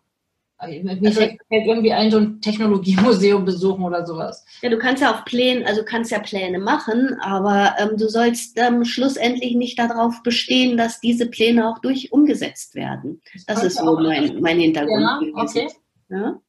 Mir 0.66 0.98
also, 1.04 1.20
fällt 1.20 1.40
irgendwie 1.50 1.92
ein, 1.92 2.10
so 2.10 2.18
ein 2.18 2.40
Technologiemuseum 2.40 3.44
besuchen 3.44 3.84
oder 3.84 4.06
sowas. 4.06 4.44
Ja, 4.62 4.70
du 4.70 4.78
kannst 4.78 5.02
ja 5.02 5.12
auch 5.12 5.24
Pläne, 5.24 5.66
also 5.66 5.82
kannst 5.84 6.10
ja 6.10 6.20
Pläne 6.20 6.58
machen, 6.58 7.16
aber 7.20 7.74
ähm, 7.78 7.96
du 7.96 8.08
sollst 8.08 8.58
ähm, 8.58 8.84
schlussendlich 8.84 9.54
nicht 9.54 9.78
darauf 9.78 10.22
bestehen, 10.22 10.76
dass 10.76 11.00
diese 11.00 11.26
Pläne 11.26 11.68
auch 11.68 11.80
durch 11.80 12.12
umgesetzt 12.12 12.74
werden. 12.74 13.20
Das, 13.32 13.46
das 13.46 13.64
ist 13.64 13.78
so 13.78 13.98
mein, 13.98 14.40
mein 14.40 14.60
Hintergrund. 14.60 15.02
Ja, 15.02 15.20
okay. 15.34 15.68
Ja? 16.08 16.40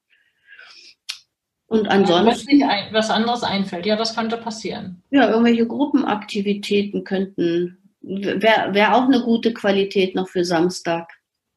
Und 1.73 1.87
ansonsten. 1.87 2.59
Ja, 2.59 2.69
was 2.91 3.09
anderes 3.09 3.41
einfällt, 3.41 3.87
ja, 3.87 3.95
das 3.95 4.15
könnte 4.15 4.37
passieren. 4.37 5.01
Ja, 5.09 5.29
irgendwelche 5.29 5.65
Gruppenaktivitäten 5.65 7.03
könnten, 7.03 7.79
wäre 8.01 8.75
wär 8.75 8.95
auch 8.95 9.05
eine 9.05 9.21
gute 9.23 9.53
Qualität 9.53 10.13
noch 10.13 10.27
für 10.27 10.45
Samstag. 10.45 11.09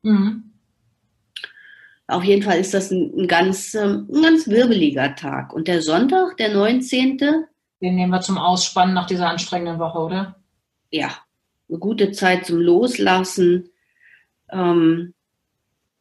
Mhm. 0.03 0.56
Auf 2.09 2.23
jeden 2.23 2.43
Fall 2.43 2.59
ist 2.59 2.73
das 2.73 2.91
ein, 2.91 3.13
ein, 3.17 3.27
ganz, 3.27 3.75
ähm, 3.75 4.09
ein 4.13 4.23
ganz 4.23 4.47
wirbeliger 4.47 5.15
Tag. 5.17 5.53
Und 5.53 5.67
der 5.69 5.83
Sonntag, 5.83 6.37
der 6.37 6.55
19. 6.55 7.19
Den 7.19 7.95
nehmen 7.95 8.13
wir 8.13 8.21
zum 8.21 8.39
Ausspannen 8.39 8.95
nach 8.95 9.07
dieser 9.07 9.29
anstrengenden 9.29 9.79
Woche, 9.79 9.99
oder? 9.99 10.37
Ja, 10.91 11.11
eine 11.69 11.79
gute 11.79 12.13
Zeit 12.13 12.47
zum 12.47 12.61
Loslassen. 12.61 13.69
Ähm, 14.51 15.15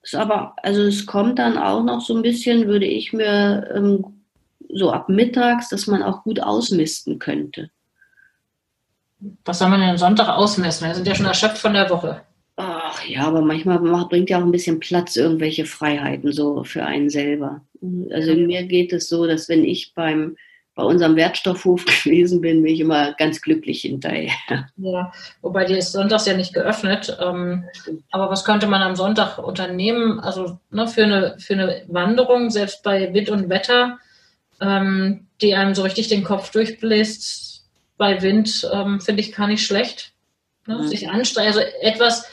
ist 0.01 0.15
aber, 0.15 0.55
also 0.61 0.83
es 0.83 1.07
kommt 1.07 1.39
dann 1.39 1.57
auch 1.57 1.83
noch 1.83 2.01
so 2.01 2.15
ein 2.15 2.21
bisschen, 2.21 2.67
würde 2.67 2.85
ich 2.85 3.11
mir 3.11 3.71
ähm, 3.75 4.05
so 4.69 4.91
ab 4.91 5.09
mittags, 5.09 5.69
dass 5.69 5.87
man 5.87 6.03
auch 6.03 6.23
gut 6.23 6.39
ausmisten 6.39 7.17
könnte. 7.17 7.71
Was 9.43 9.59
soll 9.59 9.69
man 9.69 9.79
denn 9.79 9.97
Sonntag 9.97 10.29
ausmessen? 10.29 10.87
Wir 10.87 10.93
sind 10.93 11.07
ja 11.07 11.15
schon 11.15 11.25
erschöpft 11.25 11.57
von 11.57 11.73
der 11.73 11.89
Woche. 11.89 12.21
Ach 12.57 13.03
ja, 13.05 13.27
aber 13.27 13.41
manchmal 13.41 13.79
bringt 13.79 14.29
ja 14.29 14.39
auch 14.39 14.43
ein 14.43 14.51
bisschen 14.51 14.79
Platz 14.79 15.17
irgendwelche 15.17 15.65
Freiheiten 15.65 16.31
so 16.31 16.63
für 16.63 16.85
einen 16.85 17.09
selber. 17.09 17.61
Also 18.11 18.33
mir 18.33 18.63
geht 18.63 18.93
es 18.93 19.09
so, 19.09 19.27
dass 19.27 19.49
wenn 19.49 19.65
ich 19.65 19.93
beim 19.93 20.37
bei 20.75 20.83
unserem 20.83 21.15
Wertstoffhof 21.15 21.85
gewesen 22.03 22.41
bin, 22.41 22.61
bin 22.61 22.73
ich 22.73 22.81
immer 22.81 23.13
ganz 23.13 23.41
glücklich 23.41 23.81
hinterher. 23.81 24.33
Ja, 24.77 25.11
wobei 25.41 25.65
die 25.65 25.77
ist 25.77 25.93
sonntags 25.93 26.25
ja 26.25 26.35
nicht 26.35 26.53
geöffnet. 26.53 27.17
Ähm, 27.19 27.63
aber 28.11 28.29
was 28.29 28.45
könnte 28.45 28.67
man 28.67 28.81
am 28.81 28.95
Sonntag 28.95 29.37
unternehmen? 29.37 30.19
Also 30.19 30.59
ne, 30.69 30.87
für, 30.87 31.03
eine, 31.03 31.37
für 31.39 31.53
eine 31.53 31.83
Wanderung, 31.87 32.51
selbst 32.51 32.83
bei 32.83 33.13
Wind 33.13 33.29
und 33.29 33.49
Wetter, 33.49 33.99
ähm, 34.61 35.27
die 35.41 35.55
einem 35.55 35.75
so 35.75 35.81
richtig 35.81 36.09
den 36.09 36.23
Kopf 36.23 36.51
durchbläst, 36.51 37.65
bei 37.97 38.21
Wind, 38.21 38.69
ähm, 38.73 38.99
finde 38.99 39.21
ich 39.21 39.33
gar 39.33 39.47
nicht 39.47 39.65
schlecht. 39.65 40.11
Ne? 40.67 40.75
Mhm. 40.75 40.87
Sich 40.89 41.09
anstrengen, 41.09 41.47
also 41.47 41.61
etwas, 41.81 42.27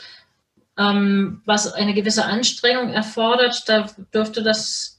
ähm, 0.79 1.43
was 1.45 1.73
eine 1.73 1.95
gewisse 1.95 2.25
Anstrengung 2.25 2.91
erfordert, 2.91 3.65
da 3.67 3.89
dürfte 4.15 4.43
das 4.43 4.93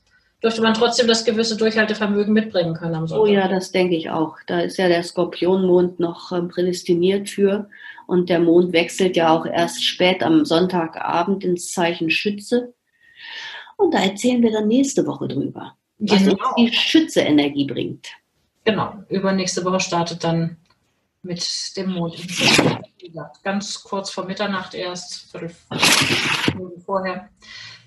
dürfte 0.43 0.61
man 0.61 0.73
trotzdem 0.73 1.07
das 1.07 1.23
gewisse 1.23 1.55
Durchhaltevermögen 1.55 2.33
mitbringen 2.33 2.73
können 2.73 2.95
am 2.95 3.07
Sonntag. 3.07 3.23
Oh 3.23 3.31
ja, 3.33 3.47
das 3.47 3.71
denke 3.71 3.95
ich 3.95 4.09
auch. 4.09 4.35
Da 4.45 4.59
ist 4.59 4.77
ja 4.77 4.89
der 4.89 5.01
Skorpionmond 5.01 5.99
noch 5.99 6.31
ähm, 6.33 6.49
prädestiniert 6.49 7.29
für. 7.29 7.69
Und 8.07 8.29
der 8.29 8.39
Mond 8.39 8.73
wechselt 8.73 9.15
ja 9.15 9.29
auch 9.29 9.45
erst 9.45 9.83
spät 9.83 10.21
am 10.21 10.43
Sonntagabend 10.43 11.45
ins 11.45 11.71
Zeichen 11.71 12.09
Schütze. 12.09 12.73
Und 13.77 13.93
da 13.93 13.99
erzählen 13.99 14.41
wir 14.41 14.51
dann 14.51 14.67
nächste 14.67 15.05
Woche 15.07 15.29
drüber, 15.29 15.77
was 15.99 16.19
genau. 16.19 16.33
uns 16.33 16.55
die 16.57 16.73
Schütze-Energie 16.73 17.65
bringt. 17.65 18.09
Genau, 18.65 18.93
übernächste 19.09 19.63
Woche 19.63 19.79
startet 19.79 20.23
dann 20.23 20.57
mit 21.23 21.75
dem 21.77 21.91
Mond. 21.91 22.15
Ganz 23.43 23.83
kurz 23.83 24.11
vor 24.11 24.25
Mitternacht 24.25 24.73
erst, 24.73 25.31
Viertel 25.31 25.55
vorher. 26.85 27.29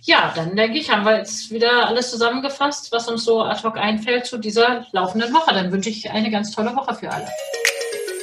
Ja, 0.02 0.32
dann 0.34 0.54
denke 0.54 0.78
ich, 0.78 0.90
haben 0.90 1.04
wir 1.04 1.18
jetzt 1.18 1.50
wieder 1.50 1.86
alles 1.86 2.10
zusammengefasst, 2.10 2.92
was 2.92 3.08
uns 3.08 3.24
so 3.24 3.42
ad 3.42 3.62
hoc 3.64 3.76
einfällt 3.76 4.26
zu 4.26 4.38
dieser 4.38 4.86
laufenden 4.92 5.32
Woche. 5.32 5.52
Dann 5.52 5.72
wünsche 5.72 5.90
ich 5.90 6.10
eine 6.10 6.30
ganz 6.30 6.52
tolle 6.52 6.74
Woche 6.76 6.94
für 6.94 7.10
alle. 7.10 7.28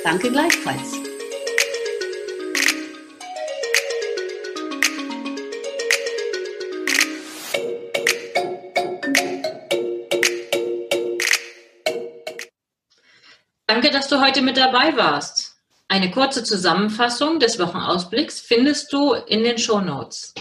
Danke 0.04 0.32
gleichfalls. 0.32 1.13
Danke, 13.74 13.90
dass 13.90 14.08
du 14.08 14.22
heute 14.22 14.44
mit 14.44 14.56
dabei 14.56 14.96
warst. 14.98 15.56
Eine 15.88 16.12
kurze 16.12 16.44
Zusammenfassung 16.44 17.40
des 17.40 17.58
Wochenausblicks 17.58 18.40
findest 18.40 18.94
du 18.94 19.14
in 19.14 19.44
den 19.44 19.58
Show 19.58 19.82
Notes. 19.82 20.36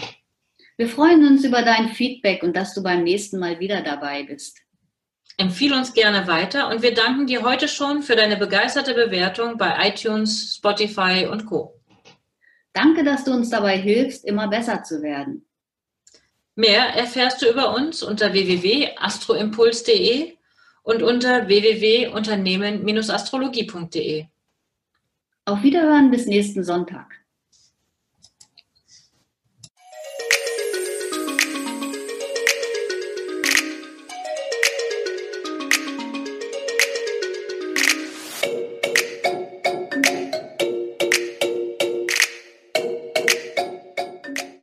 Wir 0.77 0.87
freuen 0.87 1.27
uns 1.27 1.43
über 1.43 1.63
dein 1.63 1.89
Feedback 1.89 2.43
und 2.43 2.55
dass 2.55 2.75
du 2.75 2.83
beim 2.83 3.01
nächsten 3.01 3.39
Mal 3.39 3.59
wieder 3.59 3.81
dabei 3.81 4.21
bist. 4.21 4.59
Empfiehl 5.37 5.73
uns 5.73 5.95
gerne 5.95 6.27
weiter 6.27 6.69
und 6.69 6.83
wir 6.83 6.93
danken 6.93 7.25
dir 7.25 7.41
heute 7.41 7.67
schon 7.67 8.03
für 8.03 8.15
deine 8.15 8.37
begeisterte 8.37 8.93
Bewertung 8.93 9.57
bei 9.57 9.87
iTunes, 9.87 10.53
Spotify 10.55 11.25
und 11.25 11.47
Co. 11.47 11.81
Danke, 12.71 13.03
dass 13.03 13.23
du 13.23 13.31
uns 13.31 13.49
dabei 13.49 13.79
hilfst, 13.79 14.25
immer 14.25 14.47
besser 14.47 14.83
zu 14.83 15.01
werden. 15.01 15.47
Mehr 16.53 16.83
erfährst 16.83 17.41
du 17.41 17.49
über 17.49 17.73
uns 17.73 18.03
unter 18.03 18.31
www.astroimpuls.de 18.31 20.37
und 20.83 21.01
unter 21.01 21.47
www.unternehmen-astrologie.de. 21.47 24.25
Auf 25.45 25.63
Wiederhören 25.63 26.11
bis 26.11 26.27
nächsten 26.27 26.63
Sonntag. 26.63 27.22